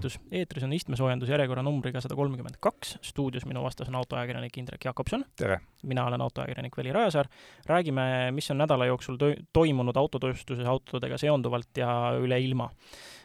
[0.00, 4.84] tervitus, eetris on istmesoojendus järjekorra numbriga sada kolmkümmend kaks, stuudios minu vastas on autoajakirjanik Indrek
[4.84, 5.24] Jakobson.
[5.36, 5.60] tere!
[5.82, 7.28] mina olen autoajakirjanik Veli Rajasaar.
[7.66, 12.70] räägime, mis on nädala jooksul to toimunud autotööstuses autodega seonduvalt ja üle ilma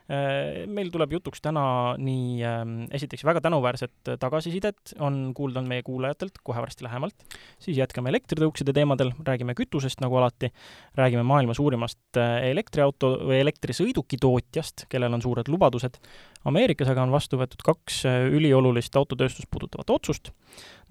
[0.07, 6.37] meil tuleb jutuks täna nii ähm, esiteks väga tänuväärset tagasisidet on kuulda on meie kuulajatelt
[6.45, 7.25] kohe varsti lähemalt,
[7.57, 10.51] siis jätkame elektritõukside teemadel, räägime kütusest nagu alati,
[10.99, 15.97] räägime maailma suurimast äh, elektriauto või elektrisõiduki tootjast, kellel on suured lubadused.
[16.45, 20.35] Ameerikas aga on vastu võetud kaks äh, üliolulist autotööstust puudutavat otsust,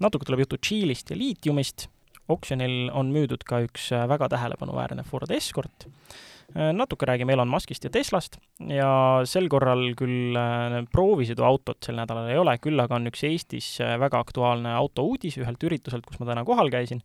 [0.03, 1.87] natuke tuleb juttu Tšiilist ja liitiumist,
[2.27, 5.87] oksjonil on müüdud ka üks väga tähelepanuväärne Ford Escort.
[5.87, 8.37] Äh, natuke räägime Elon Muskist ja Teslast.
[8.69, 8.89] Ja
[9.27, 13.95] sel korral küll äh, proovisõiduautot sel nädalal ei ole, küll aga on üks Eestis äh,
[14.01, 17.01] väga aktuaalne autouudis ühelt ürituselt, kus ma täna kohal käisin,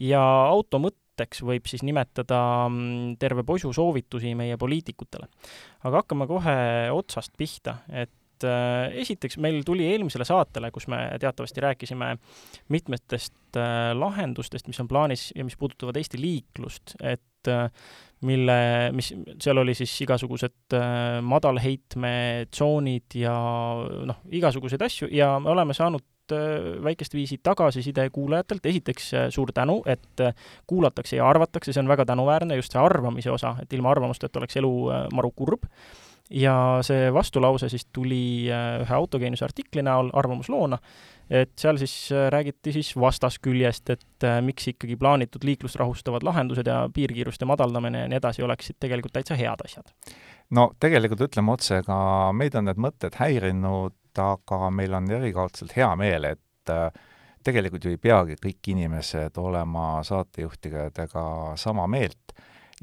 [0.00, 5.30] ja auto mõtteks võib siis nimetada mm, terve posu soovitusi meie poliitikutele.
[5.84, 6.58] aga hakkame kohe
[6.92, 8.12] otsast pihta, et
[9.04, 12.14] esiteks meil tuli eelmisele saatele, kus me teatavasti rääkisime
[12.74, 13.58] mitmetest
[13.94, 17.50] lahendustest, mis on plaanis ja mis puudutavad Eesti liiklust, et
[18.24, 18.56] mille,
[18.96, 23.34] mis, seal oli siis igasugused äh, madalheitmetsoonid ja
[24.10, 26.38] noh, igasuguseid asju ja me oleme saanud äh,
[26.84, 30.34] väikest viisi tagasiside kuulajatelt, esiteks äh, suur tänu, et äh,
[30.70, 34.60] kuulatakse ja arvatakse, see on väga tänuväärne, just see arvamise osa, et ilma arvamusteta oleks
[34.62, 35.68] elu äh, maru kurb
[36.30, 40.78] ja see vastulause siis tuli äh, ühe autogeenuse artikli näol arvamusloona,
[41.30, 46.66] et seal siis äh, räägiti siis vastasküljest, et äh, miks ikkagi plaanitud liiklust rahustavad lahendused
[46.66, 49.92] ja piirkiiruste madaldamine ja nii edasi oleksid tegelikult täitsa head asjad.
[50.50, 51.98] no tegelikult ütleme otse, ka
[52.32, 56.72] meid on need mõtted häirinud, aga meil on erikaudselt hea meel, et
[57.44, 61.24] tegelikult ju ei peagi kõik inimesed olema saatejuhtidega
[61.60, 62.32] sama meelt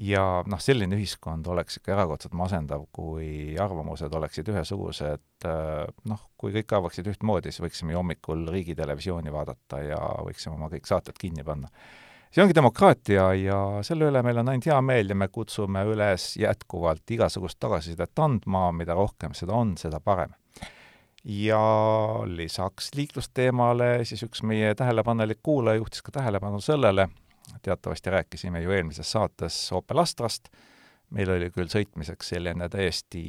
[0.02, 6.54] ja noh, selline ühiskond oleks ikka erakordselt masendav, kui arvamused oleksid ühesugused, äh, noh, kui
[6.56, 11.46] kõik arvaksid ühtmoodi, siis võiksime ju hommikul riigitelevisiooni vaadata ja võiksime oma kõik saated kinni
[11.46, 11.70] panna.
[12.32, 16.38] see ongi demokraatia ja selle üle meil on ainult hea meel ja me kutsume üles
[16.40, 20.32] jätkuvalt igasugust tagasisidet andma, mida rohkem seda on, seda parem.
[21.24, 21.62] Ja
[22.26, 27.10] lisaks liiklusteemale siis üks meie tähelepanelik kuulaja juhtis ka tähelepanu sellele,
[27.62, 30.50] teatavasti rääkisime ju eelmises saates Opel Astrast,
[31.12, 33.24] meil oli küll sõitmiseks selline täiesti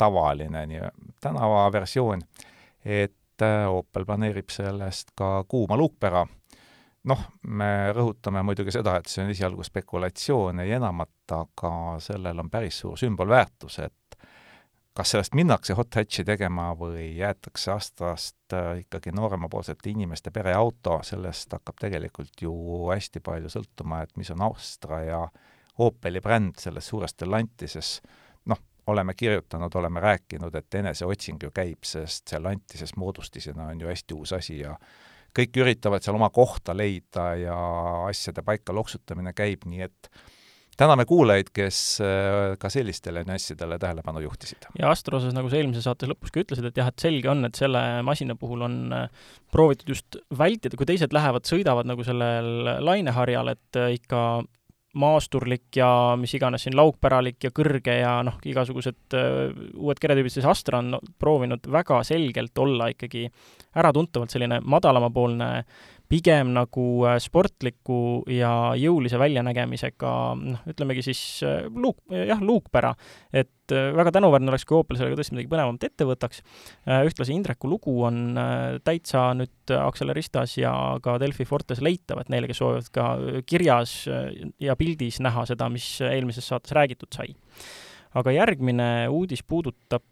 [0.00, 0.90] tavaline nii
[1.20, 2.22] tänavaversioon,
[2.84, 6.26] et äh, Opel planeerib sellest ka kuuma luukpära.
[7.04, 11.70] noh, me rõhutame muidugi seda, et see on esialgu spekulatsioon, ei enamat, aga
[12.04, 14.18] sellel on päris suur sümbolväärtus, et
[14.94, 21.52] kas sellest minnakse hot hatchi tegema või jäetakse Astrast äh, ikkagi nooremapoolsete inimeste pereauto, sellest
[21.54, 22.54] hakkab tegelikult ju
[22.90, 25.20] hästi palju sõltuma, et mis on Astra ja
[25.80, 28.00] Opeli bränd selles suures Stellantises,
[28.50, 28.58] noh,
[28.90, 34.18] oleme kirjutanud, oleme rääkinud, et eneseotsing ju käib, sest see Lantises moodustisena on ju hästi
[34.18, 34.74] uus asi ja
[35.36, 37.56] kõik üritavad seal oma kohta leida ja
[38.08, 40.10] asjade paika loksutamine käib, nii et
[40.80, 44.68] täname kuulajaid, kes äh, ka sellistele nüanssidele tähelepanu juhtisid.
[44.78, 47.44] ja Astro osas, nagu sa eelmises saates lõpus ka ütlesid, et jah, et selge on,
[47.48, 52.80] et selle masina puhul on äh, proovitud just vältida, kui teised lähevad, sõidavad nagu sellel
[52.86, 54.24] laineharjal, et äh, ikka
[54.98, 60.48] maasturlik ja mis iganes siin laukpäralik ja kõrge ja noh, igasugused uh, uued keretüübid, siis
[60.50, 63.28] Astra on proovinud väga selgelt olla ikkagi
[63.78, 65.50] äratuntavalt selline madalamapoolne
[66.10, 72.92] pigem nagu äh, sportliku ja jõulise väljanägemisega noh, ütlemegi siis äh, luuk, jah, luukpära.
[73.32, 76.42] et äh, väga tänuväärne oleks, kui Opel sellega tõesti midagi põnevamat ette võtaks.
[77.06, 78.38] ühtlasi Indreku lugu on
[78.84, 80.72] täitsa nüüd Acceleristas ja
[81.02, 83.06] ka Delfi Fortes leitav, et neile, kes soovivad ka
[83.46, 83.94] kirjas
[84.58, 87.36] ja pildis näha seda, mis eelmises saates räägitud sai.
[88.18, 90.02] aga järgmine uudis puudutab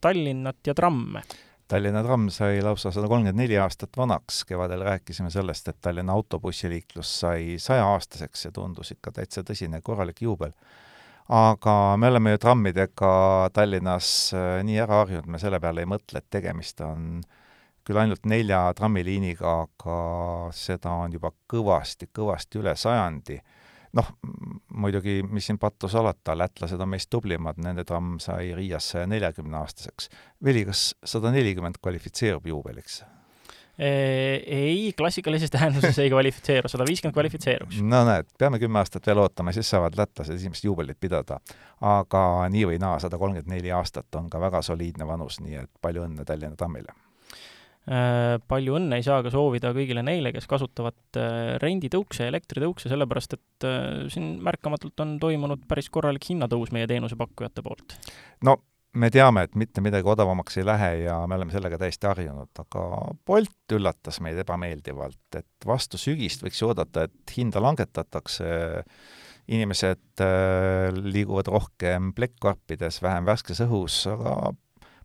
[0.00, 1.20] Tallinnat ja tramme
[1.68, 7.12] Tallinna tramm sai lausa sada kolmkümmend neli aastat vanaks, kevadel rääkisime sellest, et Tallinna autobussiliiklus
[7.20, 10.52] sai sajaaastaseks, see tundus ikka täitsa tõsine korralik juubel.
[11.28, 13.14] aga me oleme ju trammidega
[13.52, 17.22] Tallinnas äh, nii ära harjunud, me selle peale ei mõtle, et tegemist on
[17.84, 19.96] küll ainult nelja trammiliiniga, aga
[20.52, 23.40] seda on juba kõvasti, kõvasti üle sajandi
[23.94, 24.10] noh,
[24.74, 29.58] muidugi, mis siin pattu salata, lätlased on meist tublimad, nende tramm sai Riias saja neljakümne
[29.60, 30.10] aastaseks.
[30.44, 33.02] Veli, kas sada nelikümmend kvalifitseerub juubeliks?
[33.74, 37.80] Ei, klassikalises tähenduses ei kvalifitseeru, sada viiskümmend kvalifitseeruks.
[37.82, 41.40] no näed, peame kümme aastat veel ootama, siis saavad lätlased esimest juubelit pidada.
[41.80, 42.22] aga
[42.54, 46.06] nii või naa, sada kolmkümmend neli aastat on ka väga soliidne vanus, nii et palju
[46.06, 47.03] õnne Tallinna trammile Äh,
[47.84, 53.66] palju õnne ei saa ka soovida kõigile neile, kes kasutavad äh, renditõukse, elektritõukse, sellepärast et
[53.68, 57.98] äh, siin märkamatult on toimunud päris korralik hinnatõus meie teenusepakkujate poolt.
[58.48, 58.56] no
[58.94, 62.86] me teame, et mitte midagi odavamaks ei lähe ja me oleme sellega täiesti harjunud, aga
[63.26, 68.48] Bolt üllatas meid ebameeldivalt, et vastu sügist võiks ju oodata, et hinda langetatakse,
[69.52, 74.54] inimesed äh, liiguvad rohkem plekkkarpides, vähem värskes õhus, aga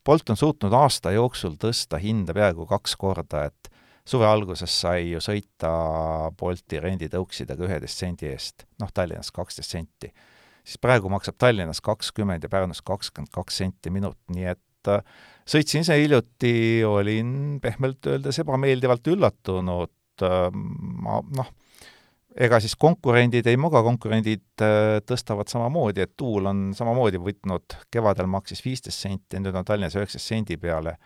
[0.05, 3.69] Bolt on suutnud aasta jooksul tõsta hinda peaaegu kaks korda, et
[4.09, 5.71] suve alguses sai ju sõita
[6.39, 10.11] Bolti renditõuksidega üheteist sendi eest, noh, Tallinnas kaksteist senti.
[10.63, 15.03] Siis praegu maksab Tallinnas kakskümmend ja Pärnus kakskümmend kaks senti minut, nii et äh,
[15.49, 16.53] sõitsin ise hiljuti,
[16.87, 21.53] olin pehmelt öeldes ebameeldivalt üllatunud, äh, ma noh,
[22.37, 28.29] ega siis konkurendid ei maga, konkurendid äh, tõstavad samamoodi, et Tuul on samamoodi võtnud, kevadel
[28.29, 30.97] maksis viisteist senti, nüüd on Tallinnas üheksateist sendi peale.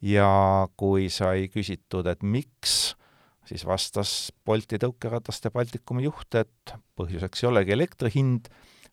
[0.00, 2.94] ja kui sai küsitud, et miks,
[3.44, 8.48] siis vastas Bolti tõukerataste Baltikumi juht, et põhjuseks ei olegi elektri hind,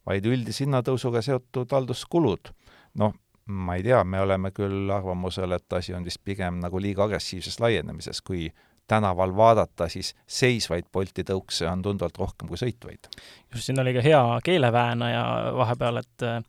[0.06, 2.52] vaid üldise hinnatõusuga seotud halduskulud.
[3.00, 3.14] noh,
[3.48, 7.60] ma ei tea, me oleme küll arvamusel, et asi on vist pigem nagu liiga agressiivses
[7.64, 8.50] laienemises, kui
[8.88, 13.10] tänaval vaadata, siis seisvaid Bolti tõukse on tunduvalt rohkem kui sõitvaid.
[13.54, 15.26] just, siin oli ka hea keeleväänaja
[15.58, 16.42] vahepeal, et äh,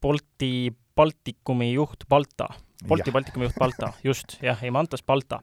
[0.00, 2.48] Bolti Baltikumi juht Balta
[2.88, 5.40] Bolti Baltikumi juht Balta, just, jah, Imantas Balta.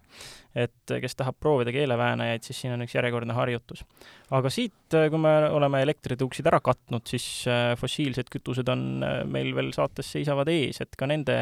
[0.57, 3.83] et kes tahab proovida keeleväänajaid, siis siin on üks järjekordne harjutus.
[4.33, 9.69] aga siit, kui me oleme elektritõuksid ära katnud, siis äh, fossiilsed kütused on meil veel
[9.75, 11.37] saates seisavad ees, et ka nende,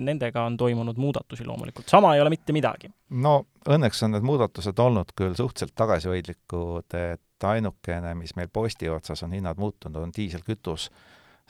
[0.00, 1.88] nendega on toimunud muudatusi loomulikult.
[1.88, 2.92] sama ei ole mitte midagi.
[3.10, 9.24] no õnneks on need muudatused olnud küll suhteliselt tagasihoidlikud, et ainukene, mis meil posti otsas
[9.26, 10.90] on hinnad muutunud, on diiselkütus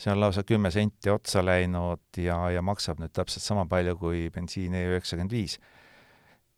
[0.01, 4.29] see on lausa kümme senti otsa läinud ja, ja maksab nüüd täpselt sama palju kui
[4.33, 5.59] bensiin E üheksakümmend viis.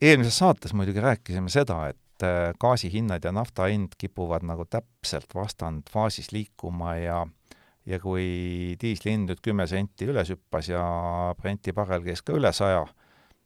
[0.01, 6.33] eelmises saates muidugi rääkisime seda, et äh, gaasihinnad ja nafta hind kipuvad nagu täpselt vastandfaasis
[6.33, 7.23] liikuma ja
[7.87, 10.83] ja kui diisli hind nüüd kümme senti üles hüppas ja
[11.39, 12.85] Brenti barrel käis ka üle saja,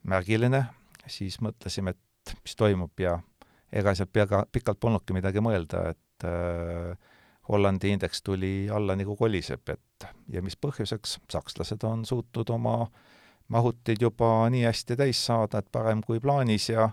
[0.04, 0.66] märgiline,
[1.08, 3.16] siis mõtlesime, et mis toimub ja
[3.72, 7.14] ega sealt pea, pikalt polnudki midagi mõelda, et äh,
[7.48, 12.78] Hollandi indeks tuli alla nagu koliseb, et ja mis põhjuseks, sakslased on suutnud oma
[13.48, 16.88] mahutid juba nii hästi täis saada, et parem kui plaanis ja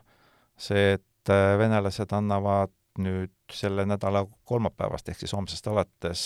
[0.57, 6.25] see, et äh, venelased annavad nüüd selle nädala kolmapäevast ehk siis homsest alates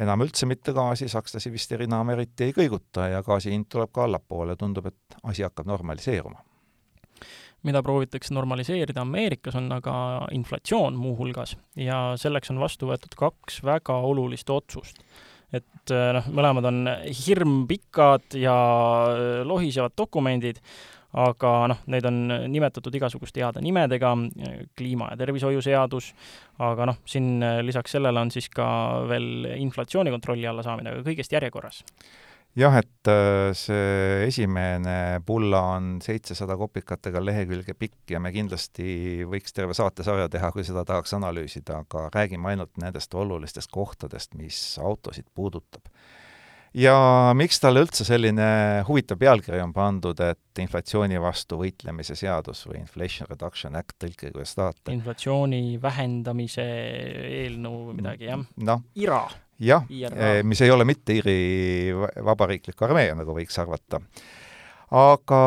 [0.00, 4.06] enam üldse mitte gaasi, sakslasi vist enam eriti ei kõiguta ja gaasi hind tuleb ka
[4.08, 6.40] allapoole, tundub, et asi hakkab normaliseeruma
[7.66, 9.94] mida proovitakse normaliseerida Ameerikas, on aga
[10.34, 15.02] inflatsioon muuhulgas ja selleks on vastu võetud kaks väga olulist otsust.
[15.52, 16.88] et äh, noh, mõlemad on
[17.26, 18.56] hirmpikad ja
[19.12, 20.62] äh, lohisevad dokumendid,
[21.12, 24.14] aga noh, neid on nimetatud igasuguste heade nimedega,
[24.78, 26.14] kliima- ja tervishoiuseadus,
[26.58, 28.66] aga noh, siin lisaks sellele on siis ka
[29.10, 31.82] veel inflatsiooni kontrolli alla saamine, aga kõigest järjekorras
[32.58, 39.54] jah, et äh, see esimene pulla on seitsesada kopikatega lehekülge pikk ja me kindlasti võiks
[39.56, 45.28] terve saatesarja teha, kui seda tahaks analüüsida, aga räägime ainult nendest olulistest kohtadest, mis autosid
[45.34, 45.88] puudutab.
[46.74, 46.96] ja
[47.36, 53.28] miks talle üldse selline huvitav pealkiri on pandud, et inflatsiooni vastu võitlemise seadus või Inflation
[53.30, 54.92] Reduction Act, tõlkige kuidas tahate.
[54.92, 56.68] inflatsiooni vähendamise
[57.44, 58.44] eelnõu või midagi, jah?
[58.56, 59.24] noh, IRA
[59.58, 61.92] jah, eh, mis ei ole mitte Iiri
[62.24, 64.00] vabariiklik armee, nagu võiks arvata.
[64.90, 65.40] aga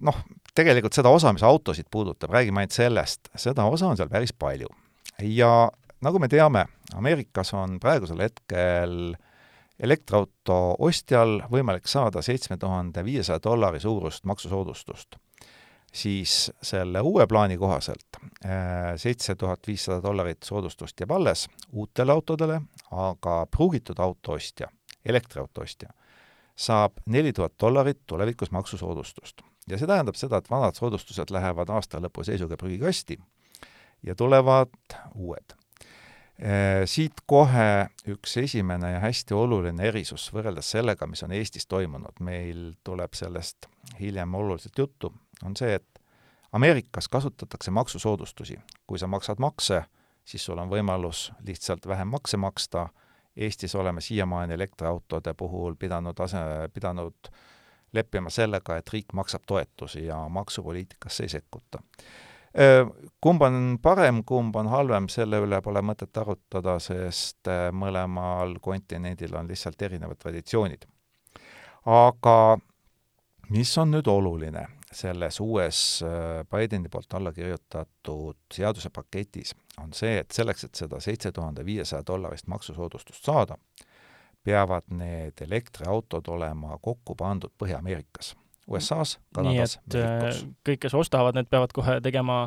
[0.00, 0.22] noh,
[0.54, 4.68] tegelikult seda osa, mis autosid puudutab, räägime ainult sellest, seda osa on seal päris palju.
[5.20, 9.14] ja nagu me teame, Ameerikas on praegusel hetkel
[9.80, 15.16] elektriauto ostjal võimalik saada seitsme tuhande viiesaja dollari suurust maksusoodustust
[15.92, 22.60] siis selle uue plaani kohaselt äh, seitse tuhat viissada dollarit soodustust jääb alles uutele autodele,
[22.90, 24.68] aga pruugitud auto ostja,
[25.04, 25.90] elektriauto ostja,
[26.56, 29.42] saab neli tuhat dollarit tulevikus maksusoodustust.
[29.68, 33.18] ja see tähendab seda, et vanad soodustused lähevad aasta lõpu seisuga prügikasti
[34.02, 34.70] ja tulevad
[35.14, 35.56] uued.
[36.40, 42.22] Äh, siit kohe üks esimene ja hästi oluline erisus võrreldes sellega, mis on Eestis toimunud,
[42.24, 43.68] meil tuleb sellest
[43.98, 45.12] hiljem oluliselt juttu,
[45.44, 46.00] on see, et
[46.52, 48.58] Ameerikas kasutatakse maksusoodustusi.
[48.86, 49.84] kui sa maksad makse,
[50.24, 52.88] siis sul on võimalus lihtsalt vähem makse maksta,
[53.36, 56.38] Eestis oleme siiamaani elektriautode puhul pidanud ase,
[56.74, 57.30] pidanud
[57.92, 61.78] leppima sellega, et riik maksab toetusi ja maksupoliitikasse ei sekkuta.
[63.20, 69.48] Kumb on parem, kumb on halvem, selle üle pole mõtet arutada, sest mõlemal kontinendil on
[69.48, 70.86] lihtsalt erinevad traditsioonid.
[71.86, 72.58] aga
[73.48, 74.66] mis on nüüd oluline?
[74.92, 81.32] Selles uues äh, Bideni poolt alla kirjutatud seadusepaketis on see, et selleks, et seda seitse
[81.32, 83.58] tuhande viiesaja dollarist maksusoodustust saada,
[84.44, 88.34] peavad need elektriautod olema kokku pandud Põhja-Ameerikas.
[88.70, 90.44] USA-s, Kanadas, Mehhikos.
[90.66, 92.44] kõik, kes ostavad, need peavad kohe tegema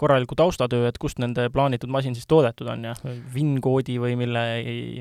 [0.00, 2.94] korraliku taustatöö, et kust nende plaanitud masin siis toodetud on ja
[3.34, 4.44] VIN-koodi või mille,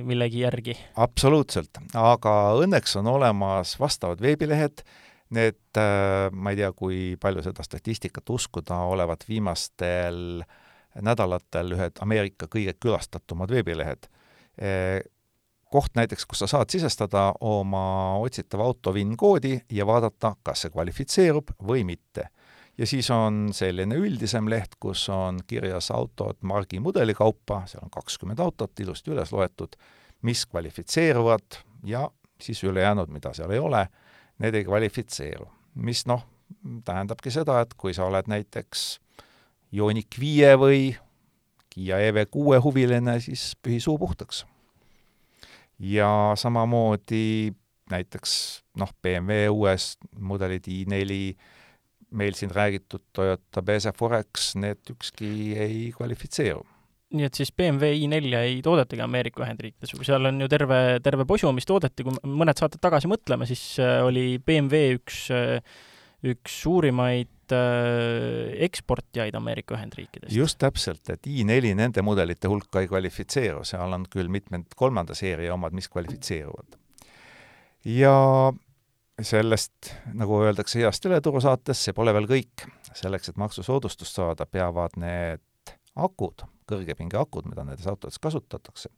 [0.06, 0.76] millegi järgi?
[1.00, 4.84] absoluutselt, aga õnneks on olemas vastavad veebilehed,
[5.36, 10.42] need, äh, ma ei tea, kui palju seda statistikat uskuda, olevat viimastel
[11.06, 14.10] nädalatel ühed Ameerika kõige külastatumad veebilehed
[14.62, 15.00] äh,
[15.70, 21.54] koht näiteks, kus sa saad sisestada oma otsitava auto VIN-koodi ja vaadata, kas see kvalifitseerub
[21.66, 22.30] või mitte.
[22.78, 27.92] ja siis on selline üldisem leht, kus on kirjas autod margi mudeli kaupa, seal on
[27.92, 29.76] kakskümmend autot ilusti üles loetud,
[30.22, 32.10] mis kvalifitseeruvad ja
[32.42, 33.88] siis ülejäänud, mida seal ei ole,
[34.40, 35.48] need ei kvalifitseeru.
[35.76, 36.26] mis noh,
[36.86, 39.00] tähendabki seda, et kui sa oled näiteks
[39.74, 40.96] Ioniq viie või
[41.70, 44.44] Kiia EV6 huviline, siis pühi suu puhtaks
[45.80, 47.54] ja samamoodi
[47.92, 48.34] näiteks
[48.78, 51.20] noh, BMW uues mudelid i4,
[52.12, 56.66] meil siin räägitud Toyota BZ4X, need ükski ei kvalifitseeru
[57.16, 61.50] nii et siis BMW i4 ei toodetagi Ameerika Ühendriikides, seal on ju terve, terve posu,
[61.56, 65.58] mis toodeti, kui mõned saated tagasi mõtleme, siis äh, oli BMW üks, äh,
[66.30, 70.36] üks suurimaid äh, eksportijaid Ameerika Ühendriikidest.
[70.36, 75.56] just täpselt, et i4 nende mudelite hulka ei kvalifitseeru, seal on küll mitmed kolmanda seeria
[75.58, 76.78] omad, mis kvalifitseeruvad.
[77.90, 78.16] ja
[79.20, 82.70] sellest, nagu öeldakse heas teleturusaates, see pole veel kõik.
[82.90, 85.42] selleks, et maksusoodustust saada, peavad need
[85.96, 88.92] akud, kõrgepingeakud, mida nendes autodes kasutatakse,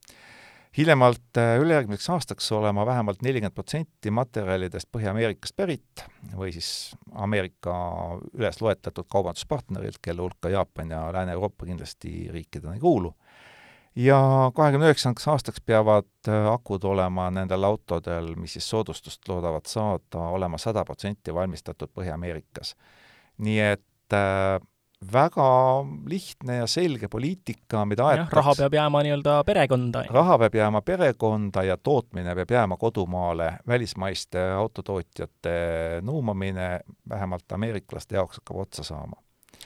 [0.77, 6.03] hiljemalt äh, ülejärgmiseks aastaks olema vähemalt nelikümmend protsenti materjalidest Põhja-Ameerikast pärit
[6.35, 7.73] või siis Ameerika
[8.37, 13.13] üles loetletud kaubanduspartnerilt, kelle hulka Jaapan ja Lääne-Euroopa kindlasti riikidena ei kuulu.
[13.95, 14.17] ja
[14.55, 20.57] kahekümne üheksandaks aastaks peavad äh, akud olema nendel autodel, mis siis soodustust loodavad saada, olema
[20.57, 22.75] sada protsenti valmistatud Põhja-Ameerikas.
[23.37, 24.59] nii et äh,
[25.13, 25.45] väga
[26.07, 28.35] lihtne ja selge poliitika, mida aetakse.
[28.35, 30.03] raha peab jääma nii-öelda perekonda.
[30.09, 35.55] raha peab jääma perekonda ja tootmine peab jääma kodumaale, välismaiste autotootjate
[36.01, 36.79] nuumamine
[37.09, 39.17] vähemalt ameeriklaste jaoks hakkab otsa saama.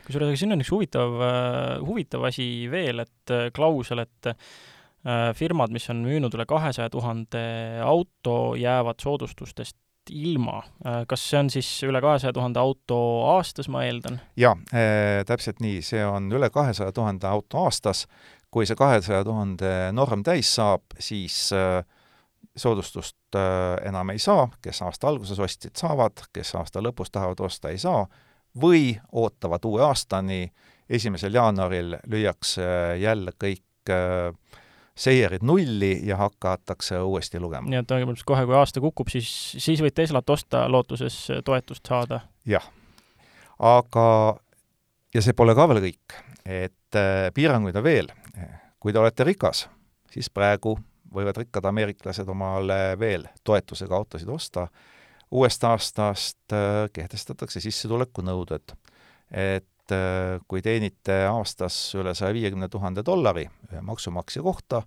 [0.06, 4.38] kusjuures, aga siin on üks huvitav, äh, huvitav asi veel, et äh, klausel, et äh,
[5.36, 7.44] firmad, mis on müünud üle kahesaja tuhande
[7.84, 9.78] auto, jäävad soodustustest
[10.14, 10.62] ilma.
[10.86, 12.98] Äh, kas see on siis üle kahesaja tuhande auto
[13.36, 14.20] aastas, ma eeldan?
[14.40, 18.06] jaa äh,, täpselt nii, see on üle kahesaja tuhande auto aastas.
[18.52, 21.84] kui see kahesaja tuhande norm täis saab, siis äh,
[22.56, 27.70] soodustust äh, enam ei saa, kes aasta alguses ostsid, saavad, kes aasta lõpus tahavad osta,
[27.70, 28.06] ei saa,
[28.62, 30.46] või ootavad uue aastani,
[30.90, 34.32] esimesel jaanuaril lüüakse jälle kõik äh,
[34.96, 37.68] seierid nulli ja hakatakse uuesti lugema.
[37.70, 42.22] nii et põhimõtteliselt kohe, kui aasta kukub, siis, siis võid Teslat osta lootuses toetust saada?
[42.48, 42.66] jah.
[43.60, 44.08] aga,
[45.14, 48.12] ja see pole ka veel kõik, et äh, piiranguid on veel.
[48.80, 49.66] kui te olete rikas,
[50.12, 50.78] siis praegu
[51.16, 54.68] võivad rikkad ameeriklased omale veel toetusega autosid osta,
[55.32, 58.78] uuest aastast äh, kehtestatakse sissetulekunõuded.
[59.32, 64.82] et et äh, kui teenite aastas üle saja viiekümne tuhande dollari ühe maksumaksja kohta,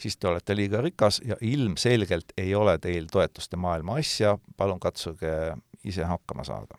[0.00, 5.54] siis te olete liiga rikas ja ilmselgelt ei ole teil toetuste maailma asja, palun katsuge
[5.84, 6.76] ise hakkama saada.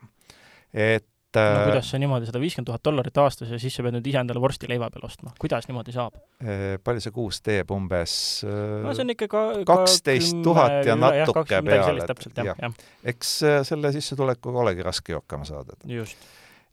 [0.72, 3.96] et no äh, kuidas see niimoodi, sada viiskümmend tuhat dollarit aastas ja siis sa pead
[3.96, 6.20] nüüd ise endale vorsti leiva peal ostma, kuidas niimoodi saab?
[6.44, 8.14] Äh, palju see kuus teeb, umbes
[8.46, 12.80] no see on ikka ka kaksteist tuhat ja natuke peale, et jah, jah.
[13.14, 13.36] eks
[13.72, 15.80] selle sissetulekuga olegi raske ju hakkama saada.
[15.90, 16.22] just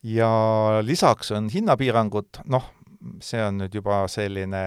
[0.04, 0.30] ja
[0.82, 2.70] lisaks on hinnapiirangud, noh,
[3.22, 4.64] see on nüüd juba selline,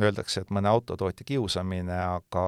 [0.00, 2.44] öeldakse, et mõne autotootja kiusamine, aga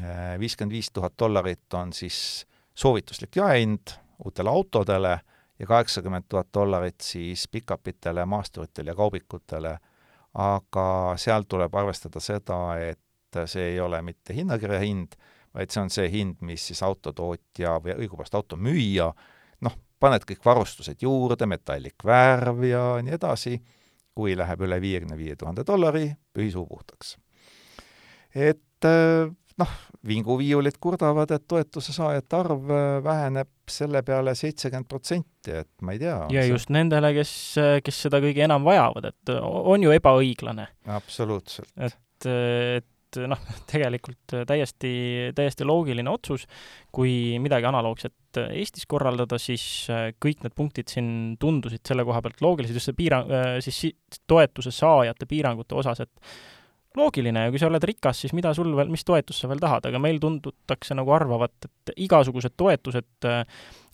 [0.00, 5.18] eh, viiskümmend viis tuhat dollarit on siis soovituslik jaehind uutele autodele
[5.58, 9.76] ja kaheksakümmend tuhat dollarit siis pikapitele, maasturitele ja kaubikutele,
[10.34, 10.88] aga
[11.20, 15.16] seal tuleb arvestada seda, et see ei ole mitte hinnakirja hind,
[15.54, 19.10] vaid see on see hind, mis siis autotootja või õigupoolest automüüja
[20.00, 23.56] paned kõik varustused juurde, metallikvärv ja nii edasi,
[24.16, 27.16] kui läheb üle viiekümne viie tuhande dollari, pühi suu puhtaks.
[28.34, 29.28] et äh,
[29.60, 29.76] noh,
[30.06, 36.02] vinguviiulid kurdavad, et toetuse saajate arv äh, väheneb selle peale seitsekümmend protsenti, et ma ei
[36.02, 36.18] tea.
[36.32, 36.52] ja see...
[36.52, 37.32] just nendele, kes,
[37.84, 40.68] kes seda kõige enam vajavad, et on ju ebaõiglane.
[40.98, 41.72] absoluutselt.
[41.76, 41.98] et,
[42.28, 43.40] et et noh,
[43.72, 44.92] tegelikult täiesti,
[45.36, 46.46] täiesti loogiline otsus.
[46.96, 51.08] kui midagi analoogset Eestis korraldada, siis äh, kõik need punktid siin
[51.40, 53.96] tundusid selle koha pealt loogilised, just see piirang, äh, siis
[54.28, 56.36] toetuse saajate piirangute osas, et
[56.96, 59.88] loogiline ja kui sa oled rikas, siis mida sul veel, mis toetust sa veel tahad,
[59.88, 63.28] aga meil tundutakse nagu arvavat, et igasugused toetused,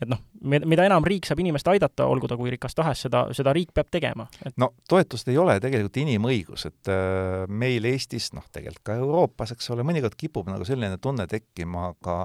[0.02, 3.54] et noh, mida enam riik saab inimest aidata, olgu ta kui rikas tahes, seda, seda
[3.56, 4.54] riik peab tegema et....
[4.60, 9.70] no toetust ei ole tegelikult inimõigus, et äh, meil Eestis, noh, tegelikult ka Euroopas, eks
[9.74, 12.18] ole, mõnikord kipub nagu selline tunne tekkima, aga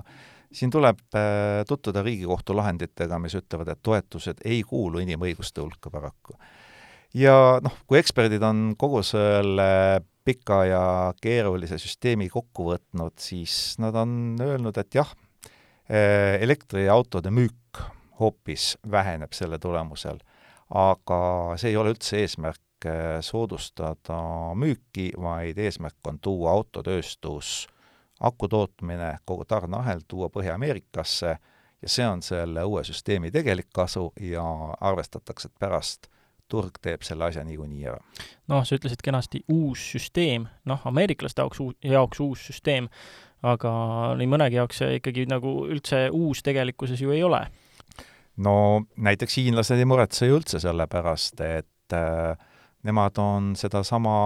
[0.53, 6.37] siin tuleb äh, tutvuda Riigikohtu lahenditega, mis ütlevad, et toetused ei kuulu inimõiguste hulka paraku.
[7.17, 9.67] ja noh, kui eksperdid on kogu selle
[10.27, 10.83] pika ja
[11.23, 15.13] keerulise süsteemi kokku võtnud, siis nad on öelnud, et jah,
[15.87, 17.79] eh, elektriautode müük
[18.19, 20.19] hoopis väheneb selle tulemusel,
[20.75, 21.19] aga
[21.55, 24.19] see ei ole üldse eesmärk eh, soodustada
[24.59, 27.67] müüki, vaid eesmärk on tuua autotööstus,
[28.19, 31.37] aku tootmine, kogu tarneahel tuua Põhja-Ameerikasse
[31.81, 34.43] ja see on selle uue süsteemi tegelik kasu ja
[34.81, 36.11] arvestatakse, et pärast
[36.51, 37.99] turg teeb selle asja niikuinii ära.
[38.47, 42.89] noh, sa ütlesid kenasti uus süsteem, noh, ameeriklaste jaoks, jaoks uus süsteem,
[43.45, 43.71] aga
[44.17, 47.45] nii mõnegi jaoks see ikkagi nagu üldse uus tegelikkuses ju ei ole.
[48.37, 52.33] no näiteks hiinlased ei muretse ju üldse selle pärast, et äh,
[52.87, 54.17] nemad on sedasama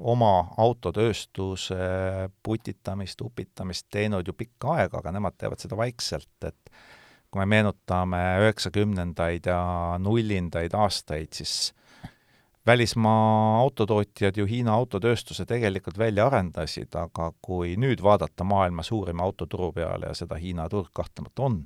[0.00, 0.32] oma
[0.62, 1.76] autotööstuse
[2.42, 6.72] putitamist, upitamist teinud ju pikka aega, aga nemad teevad seda vaikselt, et
[7.32, 9.60] kui me meenutame üheksakümnendaid ja
[9.98, 11.72] nullindaid aastaid, siis
[12.66, 19.72] välismaa autotootjad ju Hiina autotööstuse tegelikult välja arendasid, aga kui nüüd vaadata maailma suurima autoturu
[19.72, 21.58] peale ja seda Hiina turg kahtlemata on,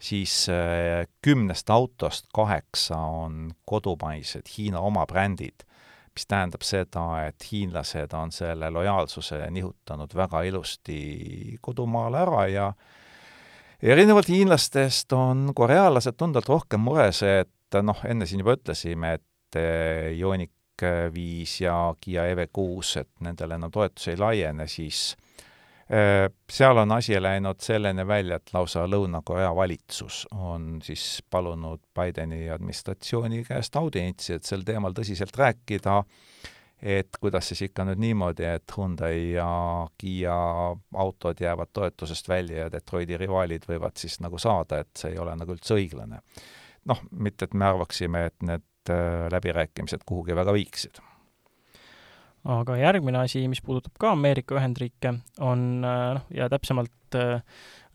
[0.00, 5.62] siis eh, kümnest autost kaheksa on kodumaised Hiina oma brändid,
[6.14, 12.72] mis tähendab seda, et hiinlased on selle lojaalsuse nihutanud väga ilusti kodumaale ära ja
[13.82, 20.10] erinevalt hiinlastest on korealased tunduvalt rohkem mures, et noh, enne siin juba ütlesime, et eh,
[20.18, 25.14] Ioniq viis ja Kiia EV6, et nendele enam toetus ei laiene, siis
[25.88, 32.48] eh, seal on asi läinud selleni välja, et lausa Lõuna-Korea valitsus on siis palunud Bideni
[32.50, 36.02] administratsiooni käest audientsi, et sel teemal tõsiselt rääkida
[36.82, 39.50] et kuidas siis ikka nüüd niimoodi, et Hyundai ja
[39.98, 40.36] Kiia
[41.04, 45.36] autod jäävad toetusest välja ja Detroiti rivaalid võivad siis nagu saada, et see ei ole
[45.36, 46.22] nagu üldse õiglane.
[46.88, 51.02] noh, mitte et me arvaksime, et need äh, läbirääkimised kuhugi väga viiksid.
[52.48, 55.12] Aga järgmine asi, mis puudutab ka Ameerika Ühendriike,
[55.44, 57.42] on äh, noh, ja täpsemalt äh,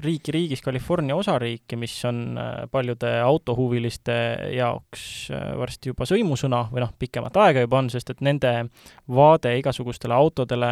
[0.05, 4.17] riiki riigis California osariiki, mis on äh, paljude autohuviliste
[4.53, 5.05] jaoks
[5.57, 8.53] varsti juba sõimusõna või noh, pikemat aega juba on, sest et nende
[9.09, 10.71] vaade igasugustele autodele,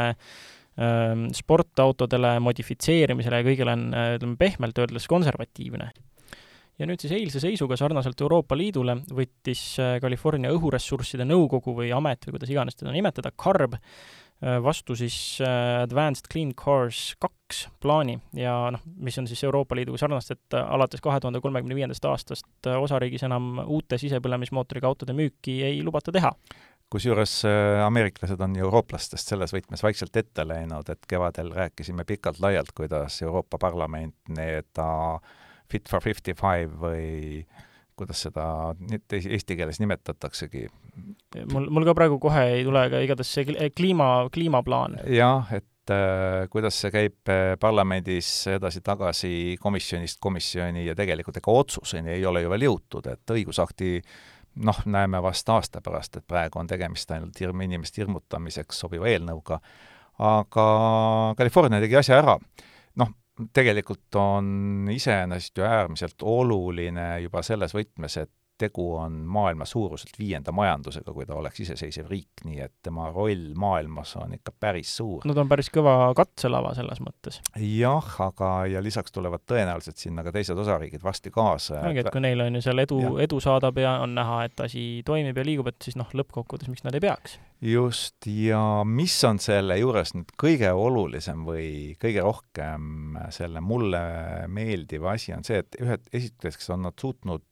[0.77, 5.89] ähm, sportautodele, modifitseerimisele ja kõigele on, ütleme pehmelt öeldes, konservatiivne.
[6.79, 9.61] Ja nüüd siis eilse seisuga sarnaselt Euroopa Liidule võttis
[10.01, 13.77] California õhuressursside nõukogu või amet või kuidas iganes teda nimetada, CARB,
[14.43, 18.17] Äh, vastu siis äh, Advanced Clean Cars kaks plaani.
[18.35, 22.03] Ja noh, mis on siis Euroopa Liiduga sarnast, et äh, alates kahe tuhande kolmekümne viiendast
[22.09, 26.33] aastast osariigis enam uute sisepõlemismootoriga autode müüki ei lubata teha.
[26.91, 27.39] Kusjuures
[27.85, 34.13] ameeriklased on eurooplastest selles võtmes vaikselt ette läinud, et kevadel rääkisime pikalt-laialt, kuidas Euroopa Parlament
[34.35, 34.83] need
[35.73, 37.43] Fit for fifty five või
[37.97, 38.45] kuidas seda
[39.13, 40.67] eesti keeles nimetataksegi.
[41.51, 44.97] mul, mul ka praegu kohe ei tule, aga igatahes see kliima, kliimaplaan.
[45.13, 52.15] jah, et äh, kuidas see käib äh, parlamendis edasi-tagasi komisjonist komisjoni ja tegelikult ega otsuseni
[52.17, 53.95] ei ole ju veel jõutud, et õigusakti
[54.65, 59.59] noh, näeme vast aasta pärast, et praegu on tegemist ainult hirm, inimeste hirmutamiseks sobiva eelnõuga,
[60.21, 60.67] aga
[61.37, 62.37] California tegi asja ära.
[63.53, 68.31] Tegelikult on iseenesest ju äärmiselt oluline juba selles võtmes, et
[68.63, 73.53] tegu on maailma suuruselt viienda majandusega, kui ta oleks iseseisev riik, nii et tema roll
[73.59, 75.23] maailmas on ikka päris suur.
[75.27, 77.41] no ta on päris kõva katselava selles mõttes.
[77.59, 81.81] jah, aga, ja lisaks tulevad tõenäoliselt sinna ka teised osariigid varsti kaasa.
[81.87, 84.85] ongi, et kui neil on ju seal edu, edu saadab ja on näha, et asi
[85.05, 89.39] toimib ja liigub, et siis noh, lõppkokkuvõttes miks nad ei peaks just, ja mis on
[89.41, 94.01] selle juures nüüd kõige olulisem või kõige rohkem selle mulle
[94.51, 97.45] meeldiv asi, on see, et ühed, esiteks on nad suutnud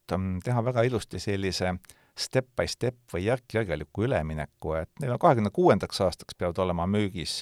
[0.43, 1.75] teha väga ilusti sellise
[2.17, 7.41] step by step või järk-järgeliku ülemineku, et neil on kahekümne kuuendaks aastaks peavad olema müügis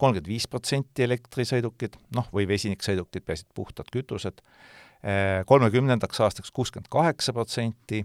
[0.00, 4.40] kolmkümmend viis protsenti elektrisõidukid, noh, või vesiniksõidukid, peaasi, et puhtad kütused,
[5.46, 8.02] kolmekümnendaks aastaks kuuskümmend kaheksa protsenti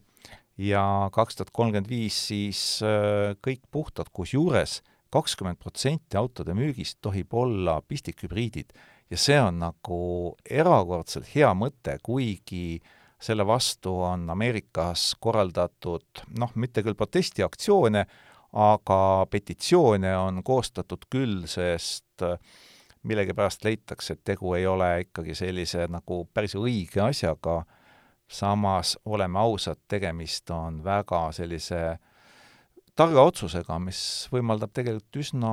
[0.57, 0.83] ja
[1.15, 4.81] kaks tuhat kolmkümmend viis siis äh, kõik puhtad, kusjuures
[5.15, 8.73] kakskümmend protsenti autode müügist tohib olla pistikhübriidid.
[9.09, 9.97] ja see on nagu
[10.49, 12.81] erakordselt hea mõte, kuigi
[13.25, 18.05] selle vastu on Ameerikas korraldatud noh, mitte küll protestiaktsioone,
[18.55, 18.99] aga
[19.31, 22.37] petitsioone on koostatud küll, sest äh,
[23.05, 27.63] millegipärast leitakse, et tegu ei ole ikkagi sellise nagu päris õige asjaga,
[28.27, 31.81] samas oleme ausad, tegemist on väga sellise
[32.97, 33.99] targa otsusega, mis
[34.33, 35.51] võimaldab tegelikult üsna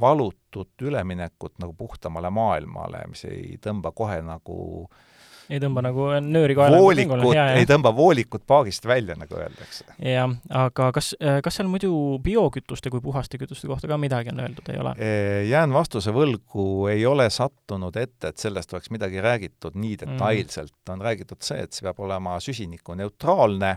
[0.00, 5.04] valutut üleminekut nagu puhtamale maailmale, mis ei tõmba kohe nagu äh,
[5.50, 6.78] ei tõmba nagu nööri kaela.
[6.80, 9.86] voolikut, ei tõmba voolikut paagist välja, nagu öeldakse.
[10.02, 10.32] jah,
[10.62, 11.12] aga kas,
[11.44, 11.90] kas seal muidu
[12.24, 14.94] biokütuste kui puhaste kütuste kohta ka midagi on öeldud, ei ole?
[15.50, 20.16] jään vastuse võlgu, ei ole sattunud ette, et sellest oleks midagi räägitud nii mm.
[20.16, 23.76] detailselt mm., on räägitud see, et see peab olema süsinikuneutraalne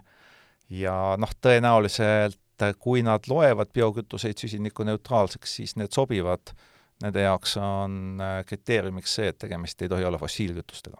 [0.79, 2.39] ja noh, tõenäoliselt
[2.79, 6.51] kui nad loevad biokütuseid süsinikuneutraalseks, siis need sobivad,
[6.99, 10.99] nende jaoks on kriteeriumiks see, et tegemist ei tohi olla fossiilkütustega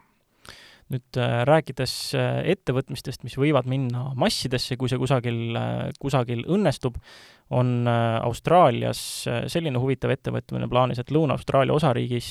[0.93, 6.97] nüüd äh, rääkides äh, ettevõtmistest, mis võivad minna massidesse, kui see kusagil, äh, kusagil õnnestub,
[7.49, 8.99] on Austraalias
[9.49, 12.27] selline huvitav ettevõtmine plaanis, et Lõuna-Austraalia osariigis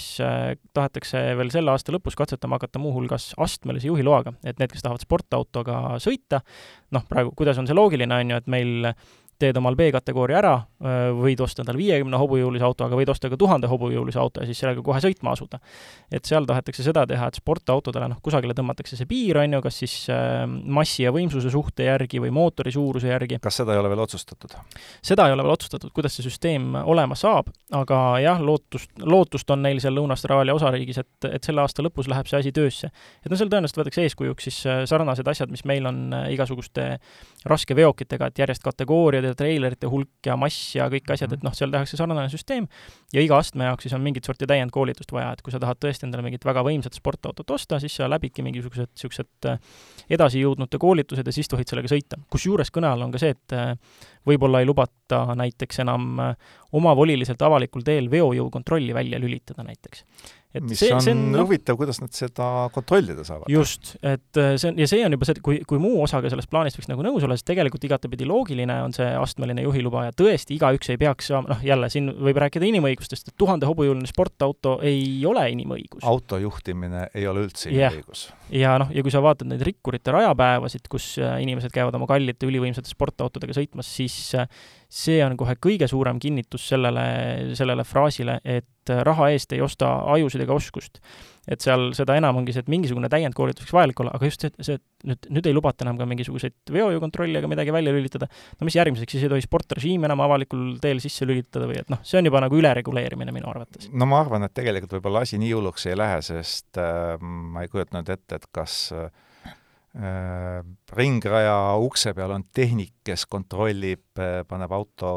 [0.79, 5.81] tahetakse veel selle aasta lõpus katsetama hakata muuhulgas astmelise juhiloaga, et need, kes tahavad sportautoga
[5.99, 6.39] sõita,
[6.95, 8.93] noh, praegu kuidas on see loogiline, on ju, et meil
[9.39, 10.55] teed omal B-kategooria ära,
[11.19, 14.59] võid osta endale viiekümne hobujõulise auto, aga võid osta ka tuhande hobujõulise auto ja siis
[14.63, 15.61] sellega kohe sõitma asuda.
[16.11, 19.79] et seal tahetakse seda teha, et sportautodele noh, kusagile tõmmatakse see piir, on ju, kas
[19.83, 19.95] siis
[20.65, 23.39] massi ja võimsuse suhte järgi või mootori suuruse järgi.
[23.43, 24.57] kas seda ei ole veel otsustatud?
[25.03, 29.63] seda ei ole veel otsustatud, kuidas see süsteem olema saab, aga jah, lootust, lootust on
[29.63, 32.91] neil seal Lõuna-Austraalia osariigis, et, et selle aasta lõpus läheb see asi töösse.
[33.23, 36.91] et no seal tõenäoliselt võetakse eeskujuks siis sarnased asjad, mis meil on igasuguste
[37.49, 41.73] raskeveokitega, et järjest kategooriad ja treilerite hulk ja mass ja kõik asjad, et noh, seal
[41.75, 42.69] tehakse sarnane süsteem.
[43.15, 46.09] Ja iga astme jaoks siis on mingit sorti täiendkoolitust vaja, et kui sa tahad tõesti
[46.09, 49.61] endale mingit väga võimsat sportautot osta, siis sa läbidki mingisugused niisugused äh,
[50.19, 52.21] edasijõudnute koolitused ja siis tohid sellega sõita.
[52.31, 53.73] kusjuures kõne all on ka see, et äh,
[54.29, 56.35] võib-olla ei lubata näiteks enam äh,
[56.73, 60.05] omavoliliselt avalikul teel veojõukontrolli välja lülitada näiteks
[60.49, 63.51] et mis see, on, see on no, huvitav, kuidas nad seda kontrollida saavad.
[63.53, 66.31] just, et äh, see on, ja see on juba see, et kui, kui muu osaga
[66.33, 70.15] sellest plaanist võiks nagu nõus olla, siis tegelikult igatepidi loogiline on see astmeline juhiluba ja
[70.17, 74.79] tõesti, igaüks ei peaks saama, noh jälle, siin võib rääkida inimõigustest, et tuhande hobujõuline sportauto
[74.89, 76.01] ei ole inimõigus.
[76.09, 78.73] auto juhtimine ei ole üldse inimõigus yeah..
[78.73, 82.49] ja noh, ja kui sa vaatad neid rikkurite rajapäevasid, kus äh, inimesed käivad oma kallite
[82.49, 84.49] ülivõimsate sportautodega sõitmas, siis äh,
[84.89, 87.05] see on kohe kõige suurem kinnitus sellele,
[87.59, 91.03] sellele fraasile, et raha eest ei osta ajusid ega oskust.
[91.49, 94.51] et seal seda enam ongi see, et mingisugune täiendkoolitus võiks vajalik olla, aga just see,
[94.65, 98.29] see, et nüüd, nüüd ei lubata enam ka mingisuguseid veojukontrolli ega midagi välja lülitada,
[98.61, 102.01] no mis järgmiseks, siis ei tohi sportrežiimi enam avalikul teel sisse lülitada või et noh,
[102.05, 103.89] see on juba nagu ülereguleerimine minu arvates.
[103.93, 107.73] no ma arvan, et tegelikult võib-olla asi nii hulluks ei lähe, sest äh, ma ei
[107.73, 109.09] kujutanud ette, et kas äh,
[109.99, 110.63] Äh,
[110.97, 115.11] ringraja ukse peal on tehnik, kes kontrollib, äh, paneb auto,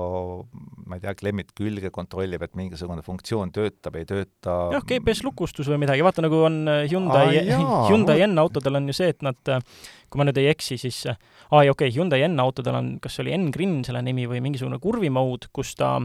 [0.88, 4.58] ma ei tea, klemmid külge, kontrollib, et mingisugune funktsioon töötab, ei tööta.
[4.76, 9.24] jah, GPS-lukustus või midagi, vaata nagu on Hyundai ah,, Hyundai N-autodel on ju see, et
[9.26, 9.40] nad,
[10.12, 13.36] kui ma nüüd ei eksi, siis aa, okei okay,, Hyundai N-autodel on, kas see oli
[13.40, 15.98] N-Grin selle nimi või mingisugune kurvi mode, kus ta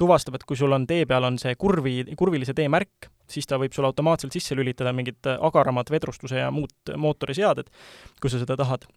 [0.00, 3.58] tuvastab, et kui sul on tee peal on see kurvi, kurvilise tee märk, siis ta
[3.60, 7.68] võib sul automaatselt sisse lülitada mingid agaramad vedrustuse ja muud mootoriseaded,
[8.20, 8.88] kui sa seda tahad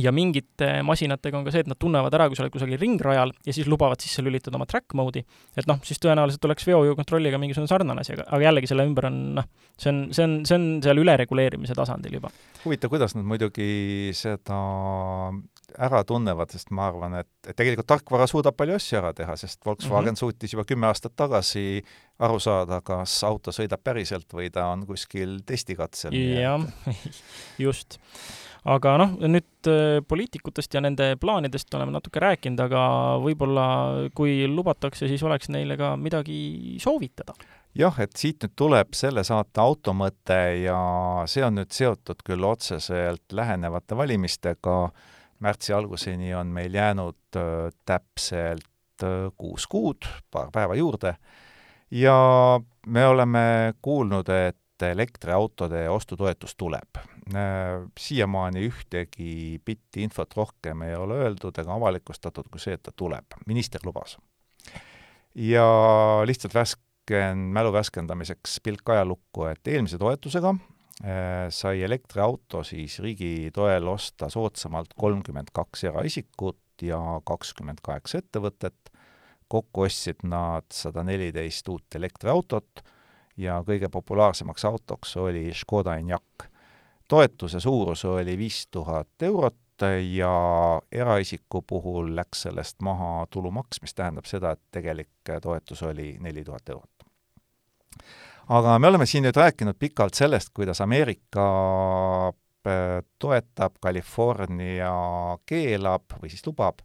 [0.00, 3.32] ja mingite masinatega on ka see, et nad tunnevad ära, kui sa oled kusagil ringrajal
[3.46, 5.24] ja siis lubavad sisse lülitada oma track mode'i,
[5.56, 9.20] et noh, siis tõenäoliselt oleks veojõukontrolliga mingisugune sarnane asi, aga, aga jällegi selle ümber on
[9.40, 12.32] noh, see on, see on, see on seal ülereguleerimise tasandil juba.
[12.64, 14.60] huvitav, kuidas nad muidugi seda
[15.74, 19.64] ära tunnevad, sest ma arvan, et, et tegelikult tarkvara suudab palju asju ära teha, sest
[19.66, 20.20] Volkswagen mm -hmm.
[20.20, 21.82] suutis juba kümme aastat tagasi
[22.18, 26.14] aru saada, kas auto sõidab päriselt või ta on kuskil testikatsel.
[26.14, 26.60] jah,
[27.66, 27.98] just
[28.64, 32.84] aga noh, nüüd äh, poliitikutest ja nende plaanidest oleme natuke rääkinud, aga
[33.22, 33.66] võib-olla
[34.16, 37.36] kui lubatakse, siis oleks neile ka midagi soovitada.
[37.76, 40.78] Jah, et siit nüüd tuleb selle saate automõte ja
[41.30, 44.78] see on nüüd seotud küll otseselt lähenevate valimistega,
[45.44, 51.16] märtsi alguseni on meil jäänud äh, täpselt äh, kuus kuud, paar päeva juurde,
[51.92, 52.16] ja
[52.86, 56.98] me oleme kuulnud, et elektriautode ostutoetus tuleb
[57.32, 63.24] siiamaani ühtegi bitti infot rohkem ei ole öeldud ega avalikustatud kui see, et ta tuleb.
[63.46, 64.18] minister lubas.
[65.34, 65.64] ja
[66.26, 73.88] lihtsalt värsken, mälu värskendamiseks pilk ajalukku, et eelmise toetusega äh, sai elektriauto siis riigi toel
[73.88, 78.90] osta soodsamalt kolmkümmend kaks eraisikut ja kakskümmend kaheksa ettevõtet,
[79.48, 82.84] kokku ostsid nad sada neliteist uut elektriautot
[83.36, 86.50] ja kõige populaarsemaks autoks oli Škoda Enyaq
[87.08, 89.56] toetuse suurus oli viis tuhat eurot
[90.14, 90.32] ja
[90.92, 96.68] eraisiku puhul läks sellest maha tulumaks, mis tähendab seda, et tegelik toetus oli neli tuhat
[96.68, 96.90] eurot.
[98.48, 101.44] aga me oleme siin nüüd rääkinud pikalt sellest, kuidas Ameerika
[102.28, 104.92] äh, toetab, California
[105.46, 106.84] keelab või siis lubab,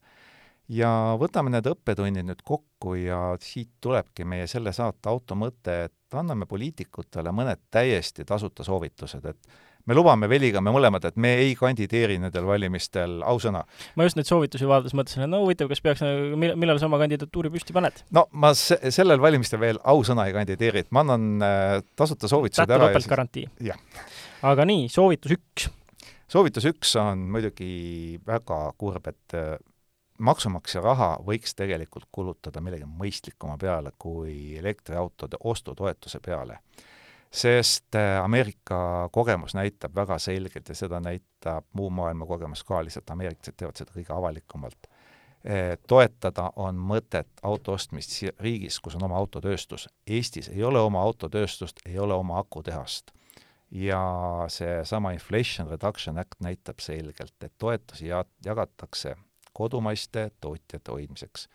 [0.70, 6.18] ja võtame need õppetunnid nüüd kokku ja siit tulebki meie selle saate auto mõte, et
[6.18, 11.56] anname poliitikutele mõned täiesti tasuta soovitused, et me lubame Veliga, me mõlemad, et me ei
[11.58, 13.64] kandideeri nendel valimistel, ausõna.
[13.98, 16.04] ma just neid soovitusi vaadates mõtlesin, et no huvitav, kas peaks,
[16.38, 18.04] millal, millal sa oma kandidatuuri püsti paned?
[18.16, 22.70] no ma se-, sellel valimistel veel ausõna ei kandideeri, et ma annan äh, tasuta soovitused
[22.70, 23.48] Tätu ära topeltgarantii.
[23.72, 23.82] jah.
[24.52, 25.70] aga nii, soovitus üks.
[26.30, 29.58] soovitus üks on muidugi väga kurb, et äh,
[30.20, 36.60] maksumaksja raha võiks tegelikult kulutada millegi mõistlikuma peale kui elektriautode ostutoetuse peale
[37.32, 43.10] sest äh, Ameerika kogemus näitab väga selgelt ja seda näitab muu maailma kogemus ka, lihtsalt
[43.10, 44.90] ameeriklased teevad seda kõige avalikumalt.
[45.46, 49.88] Äh, toetada on mõtet auto ostmist riigis, kus on oma autotööstus.
[50.08, 53.12] Eestis ei ole oma autotööstust, ei ole oma akutehast.
[53.72, 54.02] ja
[54.50, 59.16] seesama Inflation Reduction Act näitab selgelt, et toetusi ja-, jagatakse
[59.54, 61.50] kodumaiste tootjate hoidmiseks.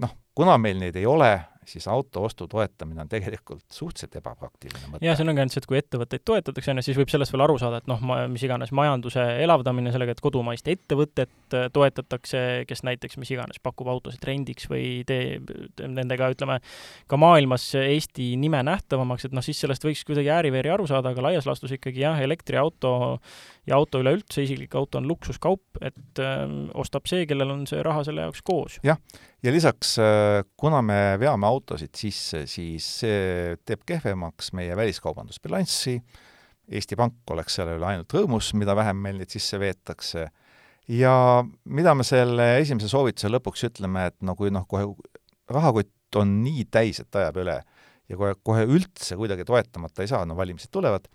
[0.00, 5.04] noh, kuna meil neid ei ole, siis auto ostu toetamine on tegelikult suhteliselt ebapraktiline mõte.
[5.06, 7.44] jah, see ongi ainult see, et kui ettevõtteid toetatakse, on ju, siis võib sellest veel
[7.46, 12.42] aru saada, et noh, ma, mis iganes majanduse elavdamine sellega, et kodumaist ettevõtet äh, toetatakse,
[12.68, 15.50] kes näiteks mis iganes pakub autosid rendiks või teeb
[15.82, 16.58] nendega, ütleme,
[17.10, 21.28] ka maailmas Eesti nime nähtavamaks, et noh, siis sellest võiks kuidagi ääri-veeri aru saada, aga
[21.28, 22.94] laias laastus ikkagi jah, elektriauto
[23.68, 27.82] ja auto üleüldse, isiklik auto on luksuskaup, et öö, ähm, ostab see, kellel on see
[27.84, 28.80] raha selle jaoks koos.
[28.86, 28.98] jah,
[29.42, 35.98] ja lisaks, äh, kuna me veame autosid sisse, siis see teeb kehvemaks meie väliskaubandusbilanssi,
[36.72, 40.28] Eesti Pank oleks selle üle ainult rõõmus, mida vähem meil neid sisse veetakse,
[40.88, 41.14] ja
[41.64, 44.86] mida me selle esimese soovituse lõpuks ütleme, et no kui noh, kohe
[45.52, 47.58] rahakott on nii täis, et ajab üle
[48.08, 51.08] ja kohe, kohe üldse kuidagi toetamata ei saa, no valimised tulevad,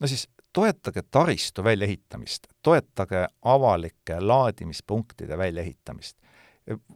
[0.00, 6.16] no siis toetage taristu väljaehitamist, toetage avalike laadimispunktide väljaehitamist.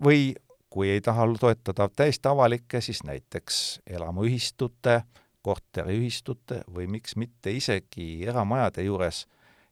[0.04, 0.32] või
[0.70, 5.02] kui ei taha toetada täiesti avalikke, siis näiteks elamuühistute,
[5.42, 9.26] korteriühistute või miks mitte isegi eramajade juures.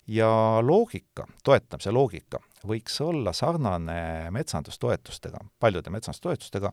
[0.08, 0.28] Ja
[0.64, 6.72] loogika, toetamise loogika võiks olla sarnane metsandustoetustega, paljude metsandustoetustega,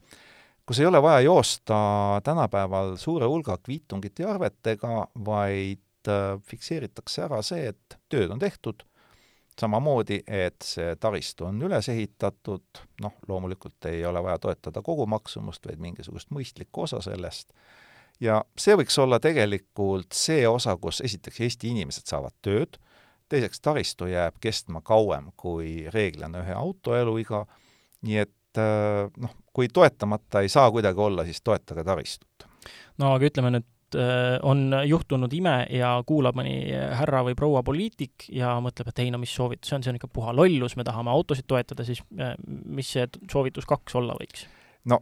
[0.65, 1.77] kus ei ole vaja joosta
[2.23, 8.87] tänapäeval suure hulga kviitungite ja arvetega, vaid äh, fikseeritakse ära see, et tööd on tehtud
[9.61, 15.65] samamoodi, et see taristu on üles ehitatud, noh, loomulikult ei ole vaja toetada kogu maksumust,
[15.67, 17.53] vaid mingisugust mõistlikku osa sellest,
[18.19, 22.79] ja see võiks olla tegelikult see osa, kus esiteks Eesti inimesed saavad tööd,
[23.29, 27.45] teiseks taristu jääb kestma kauem kui reeglina ühe auto eluiga,
[28.05, 32.49] nii et äh, noh, kui toetamata ei saa kuidagi olla, siis toetage taristut.
[32.97, 36.55] no aga ütleme nüüd Äh, on juhtunud ime ja kuulab mõni
[36.99, 39.99] härra või proua poliitik ja mõtleb, et ei no mis soovitus see on, see on
[39.99, 44.47] ikka puha lollus, me tahame autosid toetada, siis äh, mis see soovitus kaks olla võiks?
[44.91, 44.99] no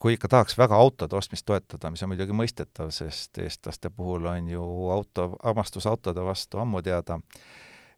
[0.00, 4.48] kui ikka tahaks väga autode ostmist toetada, mis on muidugi mõistetav, sest eestlaste puhul on
[4.48, 7.18] ju auto, armastus autode vastu ammu teada,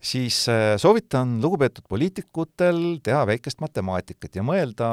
[0.01, 4.91] siis äh, soovitan lugupeetud poliitikutel teha väikest matemaatikat ja mõelda,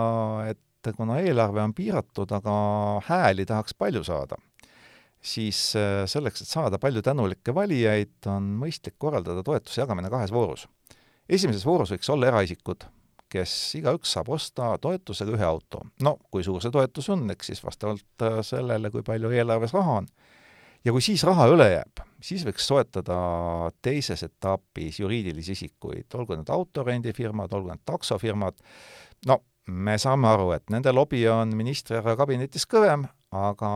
[0.52, 2.60] et kuna eelarve on piiratud, aga
[3.08, 4.38] hääli tahaks palju saada
[5.22, 10.68] siis äh, selleks, et saada palju tänulikke valijaid, on mõistlik korraldada toetuse jagamine kahes voorus.
[11.30, 12.86] esimeses voorus võiks olla eraisikud,
[13.30, 15.84] kes igaüks saab osta toetusega ühe auto.
[16.02, 20.00] no kui suur see toetus on, eks siis vastavalt äh, sellele, kui palju eelarves raha
[20.04, 20.08] on.
[20.86, 23.20] ja kui siis raha üle jääb, siis võiks soetada
[23.82, 28.56] teises etapis juriidilisi isikuid, olgu need autorendifirmad, olgu need taksofirmad,
[29.28, 33.04] no me saame aru, et nende lobi on ministri härra kabinetis kõvem,
[33.36, 33.70] aga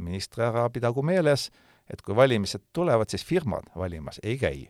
[0.00, 1.48] ministri ära pidagu meeles,
[1.90, 4.68] et kui valimised tulevad, siis firmad valimas ei käi.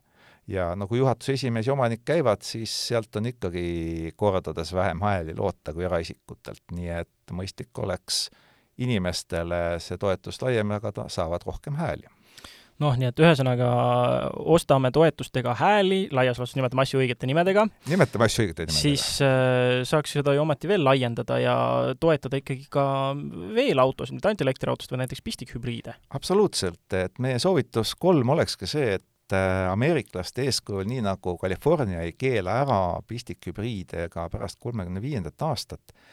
[0.50, 5.74] ja kui juhatuse esimees ja omanik käivad, siis sealt on ikkagi kordades vähem hääli loota
[5.74, 8.30] kui eraisikutelt, nii et mõistlik oleks
[8.78, 12.08] inimestele see toetus laiem jagada, saavad rohkem hääli
[12.80, 13.68] noh, nii et ühesõnaga
[14.54, 17.66] ostame toetustega hääli, laias laastus nimetame asju õigete nimedega.
[17.90, 18.80] nimetame asju õigete nimedega.
[18.80, 21.56] siis äh, saaks seda ju ometi veel laiendada ja
[22.00, 22.86] toetada ikkagi ka
[23.56, 25.96] veel autosid, mitte ainult elektriautosid, vaid näiteks pistikhübriide.
[26.16, 32.16] absoluutselt, et meie soovitus kolm olekski see, et äh, ameeriklaste eeskujul, nii nagu California ei
[32.18, 36.08] keela ära pistikhübriide ka pärast kolmekümne viiendat aastat, äh,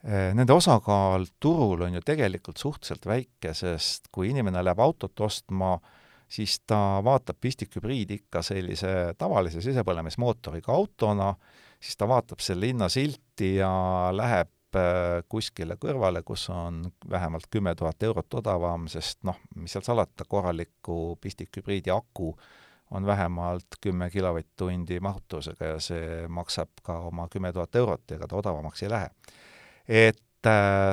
[0.00, 5.74] Nende osakaal turul on ju tegelikult suhteliselt väike, sest kui inimene läheb autot ostma,
[6.30, 11.32] siis ta vaatab pistikhübriidi ikka sellise tavalise sisepõlemismootoriga autona,
[11.80, 13.72] siis ta vaatab selle hinnasilti ja
[14.14, 19.86] läheb äh, kuskile kõrvale, kus on vähemalt kümme tuhat eurot odavam, sest noh, mis seal
[19.86, 22.34] salata, korraliku pistikhübriidi aku
[22.90, 28.38] on vähemalt kümme kilovatt-tundi mahutusega ja see maksab ka oma kümme tuhat eurot, ega ta
[28.38, 29.10] odavamaks ei lähe.
[29.88, 30.22] et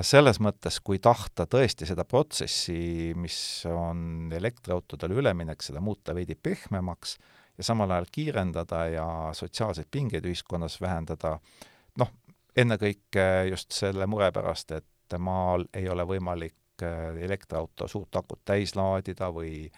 [0.03, 3.38] selles mõttes, kui tahta tõesti seda protsessi, mis
[3.71, 7.15] on elektriautodele üleminek, seda muuta veidi pehmemaks
[7.57, 11.38] ja samal ajal kiirendada ja sotsiaalseid pingeid ühiskonnas vähendada,
[11.97, 12.12] noh,
[12.57, 18.75] ennekõike just selle mure pärast, et maal ei ole võimalik äh, elektriauto suurt akut täis
[18.75, 19.69] laadida või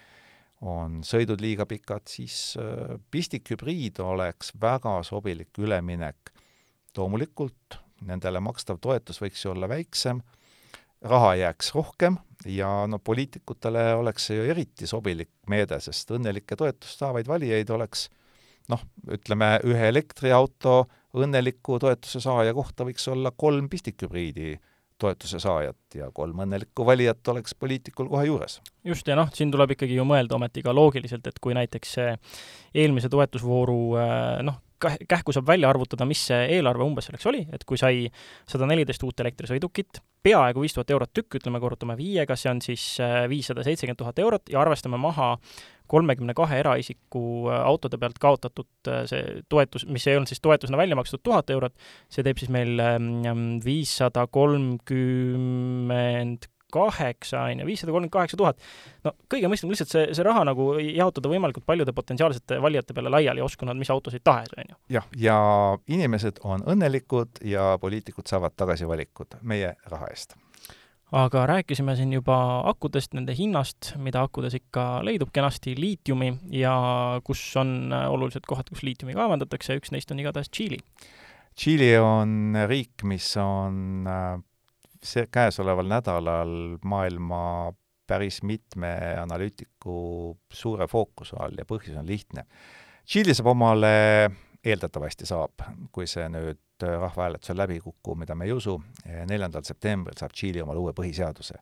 [0.66, 6.34] on sõidud liiga pikad, siis äh, pistikhübriid oleks väga sobilik üleminek.
[6.98, 10.22] loomulikult nendele makstav toetus võiks ju olla väiksem,
[11.02, 17.00] raha jääks rohkem ja no poliitikutele oleks see ju eriti sobilik meede, sest õnnelikke toetust
[17.00, 18.08] saavaid valijaid oleks
[18.70, 18.82] noh,
[19.12, 20.84] ütleme ühe elektriauto
[21.20, 24.58] õnneliku toetuse saaja kohta võiks olla kolm pistikhübriidi
[25.00, 28.60] toetuse saajat ja kolm õnnelikku valijat oleks poliitikul kohe juures.
[28.84, 31.96] just, ja noh, siin tuleb ikkagi ju mõelda ometi ka loogiliselt, et kui näiteks
[32.76, 33.80] eelmise toetusvooru
[34.44, 38.08] noh, kähku saab välja arvutada, mis see eelarve umbes selleks oli, et kui sai
[38.50, 39.92] sada neliteist uut elektrisõidukit,
[40.24, 44.18] peaaegu viis tuhat eurot tükk, ütleme, korrutame viiega, see on siis äh, viissada seitsekümmend tuhat
[44.20, 45.30] eurot ja arvestame maha
[45.90, 50.78] kolmekümne kahe eraisiku äh, autode pealt kaotatud äh, see toetus, mis ei olnud siis toetusena
[50.82, 51.76] välja makstud tuhat eurot,
[52.12, 56.40] see teeb siis meil ähm, viissada kolmkümmend
[56.74, 58.60] kaheksa, on ju, viissada kolmkümmend kaheksa tuhat.
[59.04, 63.44] no kõige mõistlikum lihtsalt see, see raha nagu jaotada võimalikult paljude potentsiaalsete valijate peale laiali,
[63.46, 64.82] osku nad mis autosid tahes, on ju.
[65.00, 65.40] jah, ja
[65.88, 70.38] inimesed on õnnelikud ja poliitikud saavad tagasivalikud meie raha eest
[71.12, 72.36] aga rääkisime siin juba
[72.70, 76.76] akudest, nende hinnast, mida akudes ikka leidub kenasti, liitiumi ja
[77.26, 80.78] kus on olulised kohad, kus liitiumi kaevandatakse, üks neist on igatahes Tšiili.
[81.58, 84.38] Tšiili on riik, mis on äh,
[85.04, 87.74] see käesoleval nädalal maailma
[88.10, 92.46] päris mitme analüütiku suure fookuse all ja põhjus on lihtne.
[93.06, 93.92] Tšiili saab omale,
[94.66, 98.78] eeldatavasti saab, kui see nüüd rahvahääletusel läbi ei kuku, mida me ei usu,
[99.30, 101.62] neljandal septembril saab Tšiili omale uue põhiseaduse.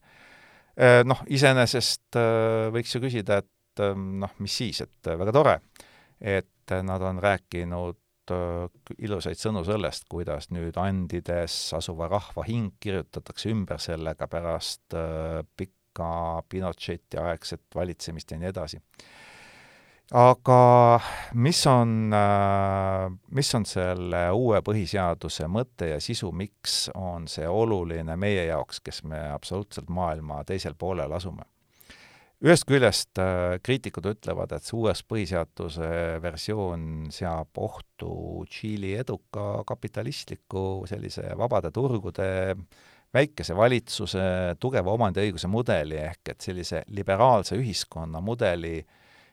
[1.10, 5.56] Noh, iseenesest äh, võiks ju küsida, et äh, noh, mis siis, et väga tore,
[6.22, 8.07] et nad on rääkinud Äh,
[8.98, 16.44] ilusaid sõnu sellest, kuidas nüüd Andides asuva rahva hing kirjutatakse ümber sellega pärast äh, pikka
[16.50, 18.82] Pinocheti aegset valitsemist ja nii edasi.
[20.14, 21.00] aga
[21.34, 28.16] mis on, äh, mis on selle uue põhiseaduse mõte ja sisu, miks on see oluline
[28.16, 31.44] meie jaoks, kes me absoluutselt maailma teisel poolel asume?
[32.46, 35.88] Ühest küljest äh, kriitikud ütlevad, et see uues põhiseaduse
[36.22, 42.30] versioon seab ohtu Tšiili eduka kapitalistliku sellise vabade turgude
[43.14, 44.28] väikese valitsuse
[44.62, 48.82] tugeva omandiõiguse mudeli ehk et sellise liberaalse ühiskonna mudeli,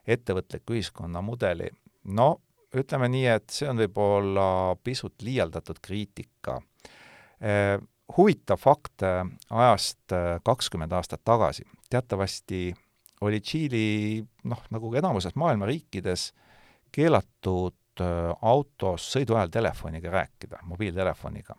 [0.07, 1.69] ettevõtliku ühiskonna mudeli,
[2.17, 2.29] no
[2.75, 4.47] ütleme nii, et see on võib-olla
[4.83, 6.61] pisut liialdatud kriitika
[7.41, 7.77] eh,.
[8.15, 12.75] Huvitav fakt ajast äh, kakskümmend aastat tagasi, teatavasti
[13.25, 13.85] oli Tšiili
[14.51, 16.31] noh, nagu enamuses maailma riikides
[16.95, 21.57] keelatud äh, autos sõidu ajal telefoniga rääkida, mobiiltelefoniga.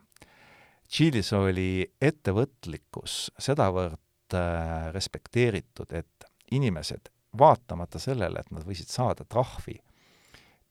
[0.85, 1.69] Tšiilis oli
[2.01, 9.79] ettevõtlikkus sedavõrd äh, respekteeritud, et inimesed, vaatamata sellele, et nad võisid saada trahvi,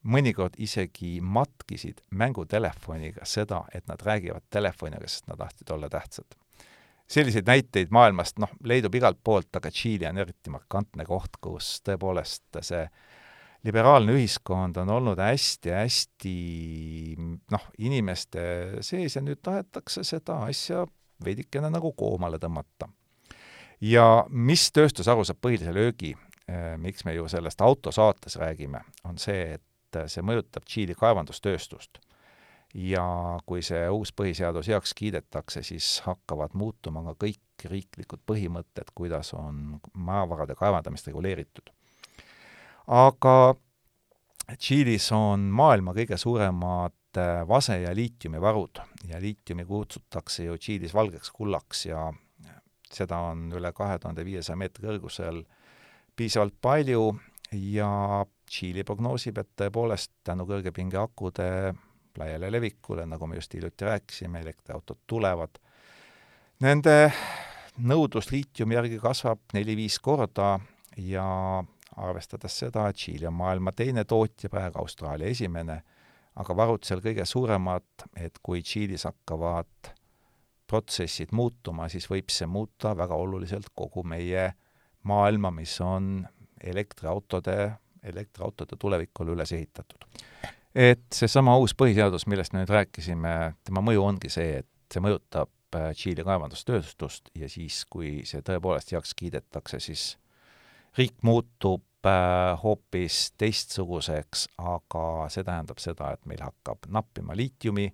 [0.04, 6.38] mõnikord isegi matkisid mängutelefoniga seda, et nad räägivad telefoniga, sest nad tahtsid olla tähtsad
[7.10, 12.60] selliseid näiteid maailmast, noh, leidub igalt poolt, aga Tšiili on eriti markantne koht, kus tõepoolest
[12.64, 12.84] see
[13.64, 16.34] liberaalne ühiskond on olnud hästi-hästi
[17.52, 18.44] noh, inimeste
[18.84, 20.84] sees ja nüüd tahetakse seda asja
[21.24, 22.88] veidikene nagu koomale tõmmata.
[23.80, 26.14] ja mis tööstusharu saab põhilise löögi,
[26.48, 32.00] eh, miks me ju sellest autosaates räägime, on see, et see mõjutab Tšiili kaevandustööstust
[32.74, 33.04] ja
[33.46, 39.78] kui see uus põhiseadus heaks kiidetakse, siis hakkavad muutuma ka kõik riiklikud põhimõtted, kuidas on
[39.94, 41.70] maavarade kaevandamist reguleeritud.
[42.86, 43.54] aga
[44.58, 51.30] Tšiilis on maailma kõige suuremad äh, vase- ja liitiumivarud ja liitiumi kutsutakse ju Tšiilis valgeks
[51.30, 52.10] kullaks ja
[52.92, 55.42] seda on üle kahe tuhande viiesaja meetri kõrgusel
[56.16, 57.14] piisavalt palju
[57.52, 61.72] ja Tšiili prognoosib, et tõepoolest tänu kõrgepingeakude
[62.18, 65.58] laiale levikule, nagu me just hiljuti rääkisime, elektriautod tulevad.
[66.64, 67.12] Nende
[67.82, 70.58] nõudlus liitiumi järgi kasvab neli-viis korda
[70.96, 71.26] ja
[71.96, 75.80] arvestades seda, et Tšiili on maailma teine tootja, praegu Austraalia esimene,
[76.34, 79.92] aga varud seal kõige suuremad, et kui Tšiilis hakkavad
[80.70, 84.48] protsessid muutuma, siis võib see muuta väga oluliselt kogu meie
[85.04, 86.24] maailma, mis on
[86.64, 87.58] elektriautode,
[88.02, 90.06] elektriautode tulevikule üles ehitatud.
[90.74, 95.78] Et seesama uus põhiseadus, millest me nüüd rääkisime, tema mõju ongi see, et see mõjutab
[95.78, 100.06] äh, Tšiili kaevandustööstust ja siis, kui see tõepoolest heaks kiidetakse, siis
[100.98, 107.88] riik muutub äh, hoopis teistsuguseks, aga see tähendab seda, et meil hakkab nappima liitiumi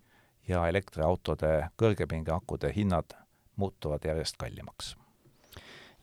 [0.49, 3.14] ja elektriautode kõrgepingeakude hinnad
[3.61, 4.95] muutuvad järjest kallimaks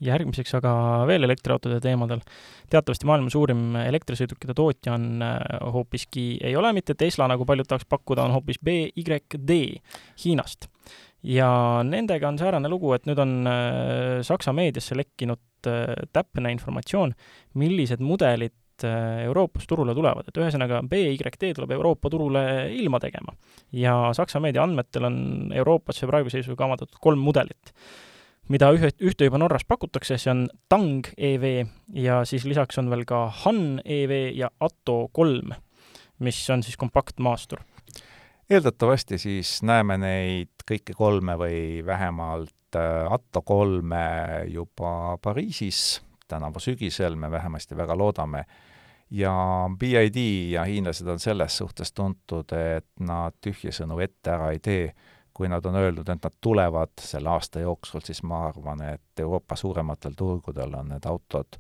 [0.03, 0.71] järgmiseks aga
[1.09, 2.21] veel elektriautode teemadel.
[2.69, 5.37] teatavasti maailma suurim elektrisõidukite tootja on äh,
[5.73, 9.57] hoopiski, ei ole mitte Tesla, nagu paljud tahaks pakkuda, on hoopis BYD
[10.23, 10.67] Hiinast.
[11.23, 11.49] ja
[11.83, 17.13] nendega on säärane lugu, et nüüd on äh, Saksa meediasse lekkinud äh, täpne informatsioon,
[17.55, 22.43] millised mudelid Euroopas turule tulevad, et ühesõnaga BYD tuleb Euroopa turule
[22.77, 23.33] ilma tegema.
[23.73, 25.17] ja Saksa meedia andmetel on
[25.49, 27.73] Euroopasse praeguse seisuga kavandatud kolm mudelit
[28.47, 33.05] mida ühe, ühte juba Norras pakutakse, see on Tang EV ja siis lisaks on veel
[33.07, 35.53] ka Han EV ja Atto kolm,
[36.19, 37.63] mis on siis kompaktmaastur.
[38.49, 47.15] eeldatavasti siis näeme neid kõiki kolme või vähemalt äh, Atto kolme juba Pariisis tänavu sügisel,
[47.15, 48.43] me vähemasti väga loodame,
[49.11, 49.33] ja
[49.79, 50.17] BID
[50.51, 54.89] ja hiinlased on selles suhtes tuntud, et nad tühje sõnu ette ära ei tee
[55.38, 59.55] kui nad on öelnud, et nad tulevad selle aasta jooksul, siis ma arvan, et Euroopa
[59.55, 61.59] suurematel turgudel on need autod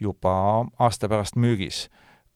[0.00, 0.34] juba
[0.78, 1.88] aasta pärast müügis.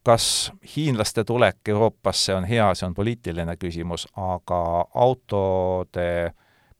[0.02, 6.32] kas hiinlaste tulek Euroopasse on hea, see on poliitiline küsimus, aga autode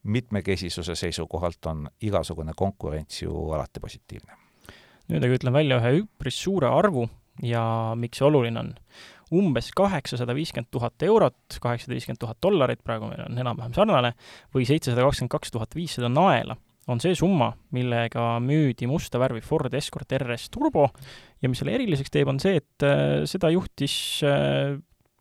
[0.03, 4.33] mitmekesisuse seisukohalt on igasugune konkurents ju alati positiivne.
[5.09, 7.09] nüüd aga ütlen välja ühe üpris suure arvu
[7.43, 8.75] ja miks see oluline on
[9.35, 14.13] umbes kaheksasada viiskümmend tuhat eurot, kaheksasada viiskümmend tuhat dollarit, praegu meil on enam-vähem sarnane,
[14.55, 16.57] või seitsesada kakskümmend kaks tuhat viissada naela,
[16.91, 20.89] on see summa, millega müüdi musta värvi Ford Escort RS Turbo
[21.43, 23.95] ja mis selle eriliseks teeb, on see, et äh, seda juhtis
[24.27, 24.79] äh,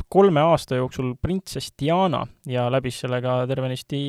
[0.10, 4.02] kolme aasta jooksul printsess Diana ja läbis sellega tervenisti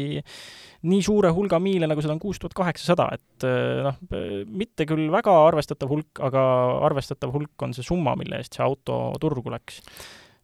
[0.91, 4.01] nii suure hulga miile, nagu seda on kuus tuhat kaheksasada, et äh, noh,
[4.49, 6.47] mitte küll väga arvestatav hulk, aga
[6.89, 9.83] arvestatav hulk on see summa, mille eest see auto turgu läks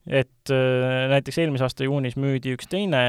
[0.07, 3.01] et äh, näiteks eelmise aasta juunis müüdi üks teine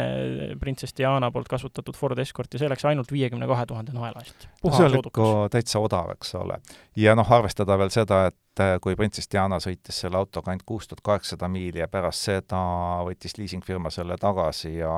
[0.62, 4.48] printsess Diana poolt kasutatud Ford Escort ja see läks ainult viiekümne kahe tuhande naela eest.
[4.66, 6.60] see on ikka täitsa odav, eks ole.
[6.98, 10.90] ja noh, arvestada veel seda, et äh, kui printsess Diana sõitis selle autoga ainult kuus
[10.90, 12.62] tuhat kaheksasada miili ja pärast seda
[13.06, 14.98] võttis liisingfirma selle tagasi ja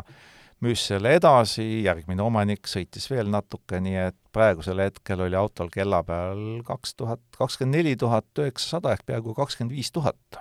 [0.64, 6.00] müüs selle edasi, järgmine omanik sõitis veel natuke, nii et praegusel hetkel oli autol kella
[6.08, 10.40] peal kaks tuhat, kakskümmend neli tuhat üheksasada ehk peaaegu kakskümmend viis tuhat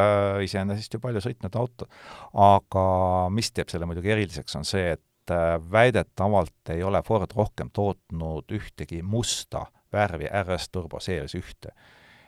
[0.00, 1.88] äh, iseenesest ju palju sõitnud auto.
[2.32, 2.86] aga
[3.30, 8.52] mis teeb selle muidugi eriliseks, on see, et äh, väidetavalt ei ole Ford rohkem tootnud
[8.52, 11.74] ühtegi musta värvi RS Turbo Series ühte.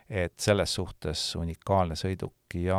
[0.08, 2.78] et selles suhtes unikaalne sõiduk ja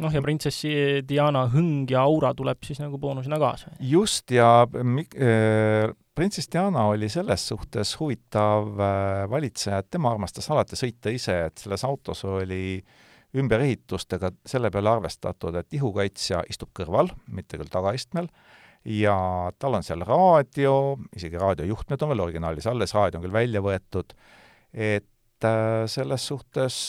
[0.00, 0.70] noh, ja printsessi
[1.08, 3.74] Diana hõng ja aura tuleb siis nagu boonusena kaasa.
[3.80, 10.78] just, ja äh, printsess Diana oli selles suhtes huvitav äh, valitseja, et tema armastas alati
[10.78, 13.04] sõita ise, et selles autos oli äh,
[13.36, 18.30] ümberehitustega selle peale arvestatud, et ihukaitsja istub kõrval, mitte küll tagaistmel,
[18.88, 19.16] ja
[19.58, 24.14] tal on seal raadio, isegi raadiojuhtmed on veel originaalis alles, raadio on küll välja võetud,
[24.72, 26.80] et äh, selles suhtes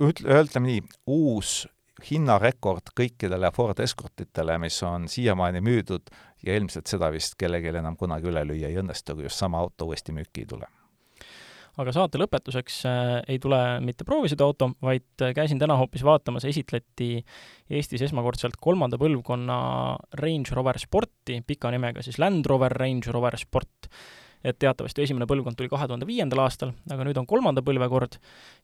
[0.00, 0.82] ütle, ütleme nii,
[1.14, 1.62] uus
[2.04, 6.10] hinnarekord kõikidele Ford Escortitele, mis on siiamaani müüdud
[6.44, 9.86] ja ilmselt seda vist kellelgi enam kunagi üle lüüa ei õnnestu, kui just sama auto
[9.88, 10.73] uuesti müüki ei tule
[11.80, 17.16] aga saate lõpetuseks äh, ei tule mitte proovisõiduauto, vaid äh, käisin täna hoopis vaatamas, esitleti
[17.74, 19.56] Eestis esmakordselt kolmanda põlvkonna
[20.20, 23.90] Range Rover Sporti, pika nimega siis Land Rover Range Rover Sport.
[24.44, 28.18] et teatavasti esimene põlvkond tuli kahe tuhande viiendal aastal, aga nüüd on kolmanda põlve kord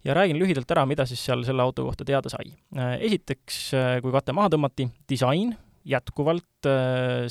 [0.04, 2.52] ja räägin lühidalt ära, mida siis seal selle auto kohta teada sai.
[2.76, 3.62] Äh, esiteks,
[4.04, 5.54] kui kate maha tõmmati, disain,
[5.88, 6.68] jätkuvalt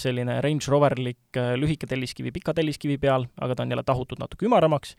[0.02, 4.95] selline Range Roverlik lühike telliskivi pika telliskivi peal, aga ta on jälle tahutud natuke ümaramaks.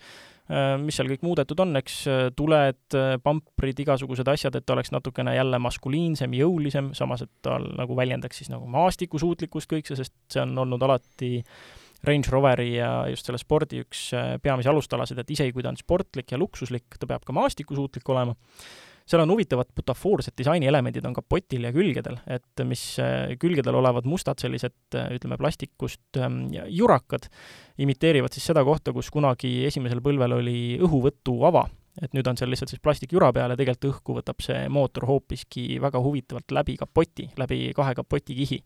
[0.51, 4.74] Äh, mis seal kõik muudetud on, eks äh, tuled, äh, pamprid, igasugused asjad, et ta
[4.74, 10.01] oleks natukene jälle maskuliinsem, jõulisem, samas et tal nagu väljendaks siis nagu maastikusuutlikkust kõik see,
[10.01, 11.36] sest see on olnud alati
[12.09, 14.09] Range Roveri ja just selle spordi üks
[14.42, 18.34] peamisi alustalasid, et isegi kui ta on sportlik ja luksuslik, ta peab ka maastikusuutlik olema
[19.11, 24.40] seal on huvitavad butafoorsed disainielemendid on kapotil ja külgedel, et mis äh, külgedel olevad mustad
[24.42, 27.26] sellised äh, ütleme, plastikust ähm, jurakad
[27.80, 31.66] imiteerivad siis seda kohta, kus kunagi esimesel põlvel oli õhuvõtuava
[32.00, 35.80] et nüüd on seal lihtsalt siis plastikjura peal ja tegelikult õhku võtab see mootor hoopiski
[35.82, 38.61] väga huvitavalt läbi kapoti, läbi kahe kapotikihi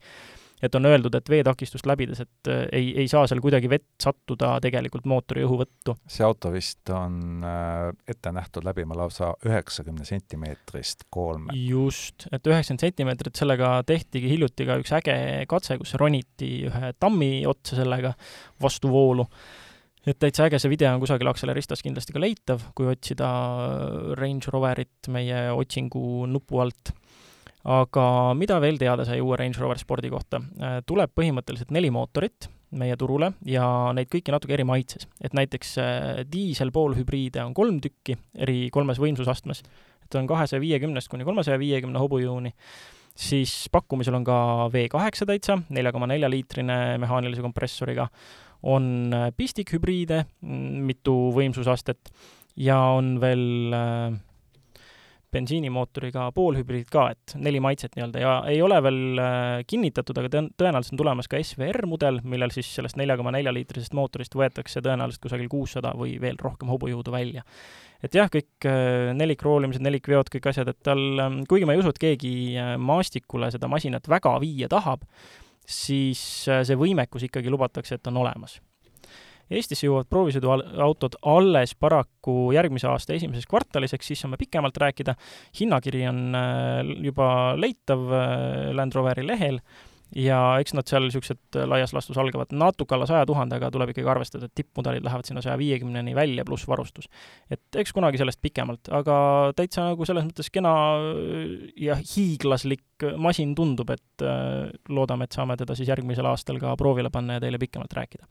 [0.64, 4.56] et on öeldud, et veetakistust läbides, et äh, ei, ei saa seal kuidagi vett sattuda
[4.64, 5.96] tegelikult mootori õhuvõttu.
[6.10, 11.56] see auto vist on äh, ette nähtud läbima lausa üheksakümne sentimeetrist koolme.
[11.58, 15.18] just, et üheksakümmend sentimeetrit, sellega tehtigi hiljuti ka üks äge
[15.50, 18.14] katse, kus roniti ühe tammi otsa sellega
[18.62, 19.28] vastu voolu
[20.04, 23.28] et täitsa äge, see video on kusagil Acceleristas kindlasti ka leitav, kui otsida
[24.18, 26.92] Range Roverit meie otsingu nupu alt
[27.64, 28.06] aga
[28.36, 30.40] mida veel teada sai uue Range Rover Spordi kohta?
[30.60, 35.06] Äh, tuleb põhimõtteliselt neli mootorit meie turule ja neid kõiki natuke eri maitses.
[35.20, 39.62] et näiteks äh, diisel-poolhübriide on kolm tükki, eri kolmes võimsusastmes,
[40.04, 42.52] et on kahesaja viiekümnest kuni kolmesaja viiekümne hobujõuni,
[43.14, 44.38] siis pakkumisel on ka
[44.74, 48.08] V8 täitsa, nelja koma nelja liitrine mehaanilise kompressoriga,
[48.64, 52.12] on äh, pistikhübriide, mm, mitu võimsusastet,
[52.56, 54.20] ja on veel äh,
[55.34, 60.50] bensiinimootoriga poolhübriid ka, et neli maitset nii-öelda ja ei ole veel äh, kinnitatud, aga tõen-,
[60.60, 64.82] tõenäoliselt on tulemas ka SVR mudel, millel siis sellest nelja koma nelja liitrisest mootorist võetakse
[64.84, 67.44] tõenäoliselt kusagil kuussada või veel rohkem hobujõudu välja.
[68.04, 71.94] et jah, kõik äh, nelikroolimised, nelikveod, kõik asjad, et tal, ähm, kuigi ma ei usu,
[71.94, 75.06] et keegi äh, maastikule seda masinat väga viia tahab,
[75.64, 78.60] siis see võimekus ikkagi lubatakse, et on olemas
[79.50, 85.16] Eestisse jõuavad proovisõiduautod alles paraku järgmise aasta esimeses kvartalis, ehk siis saame pikemalt rääkida.
[85.60, 89.60] hinnakiri on äh, juba leitav äh, Land Roveri lehel
[90.14, 94.48] ja eks nad seal niisugused laias laastus algavad natuke alla saja tuhandega, tuleb ikkagi arvestada,
[94.48, 97.08] et tippmudelid lähevad sinna saja viiekümneni välja, pluss varustus.
[97.50, 99.16] et eks kunagi sellest pikemalt, aga
[99.56, 100.74] täitsa nagu selles mõttes kena
[101.80, 107.10] ja hiiglaslik masin tundub, et äh, loodame, et saame teda siis järgmisel aastal ka proovile
[107.10, 108.28] panna ja teile pikemalt rääkida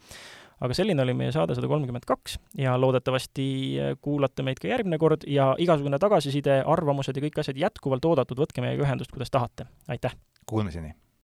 [0.63, 3.45] aga selline oli meie saade sada kolmkümmend kaks ja loodetavasti
[3.75, 8.39] äh, kuulate meid ka järgmine kord ja igasugune tagasiside, arvamused ja kõik asjad jätkuvalt oodatud,
[8.45, 9.67] võtke meiega ühendust, kuidas tahate.
[9.87, 10.15] aitäh!
[10.49, 10.95] Kuulmiseni!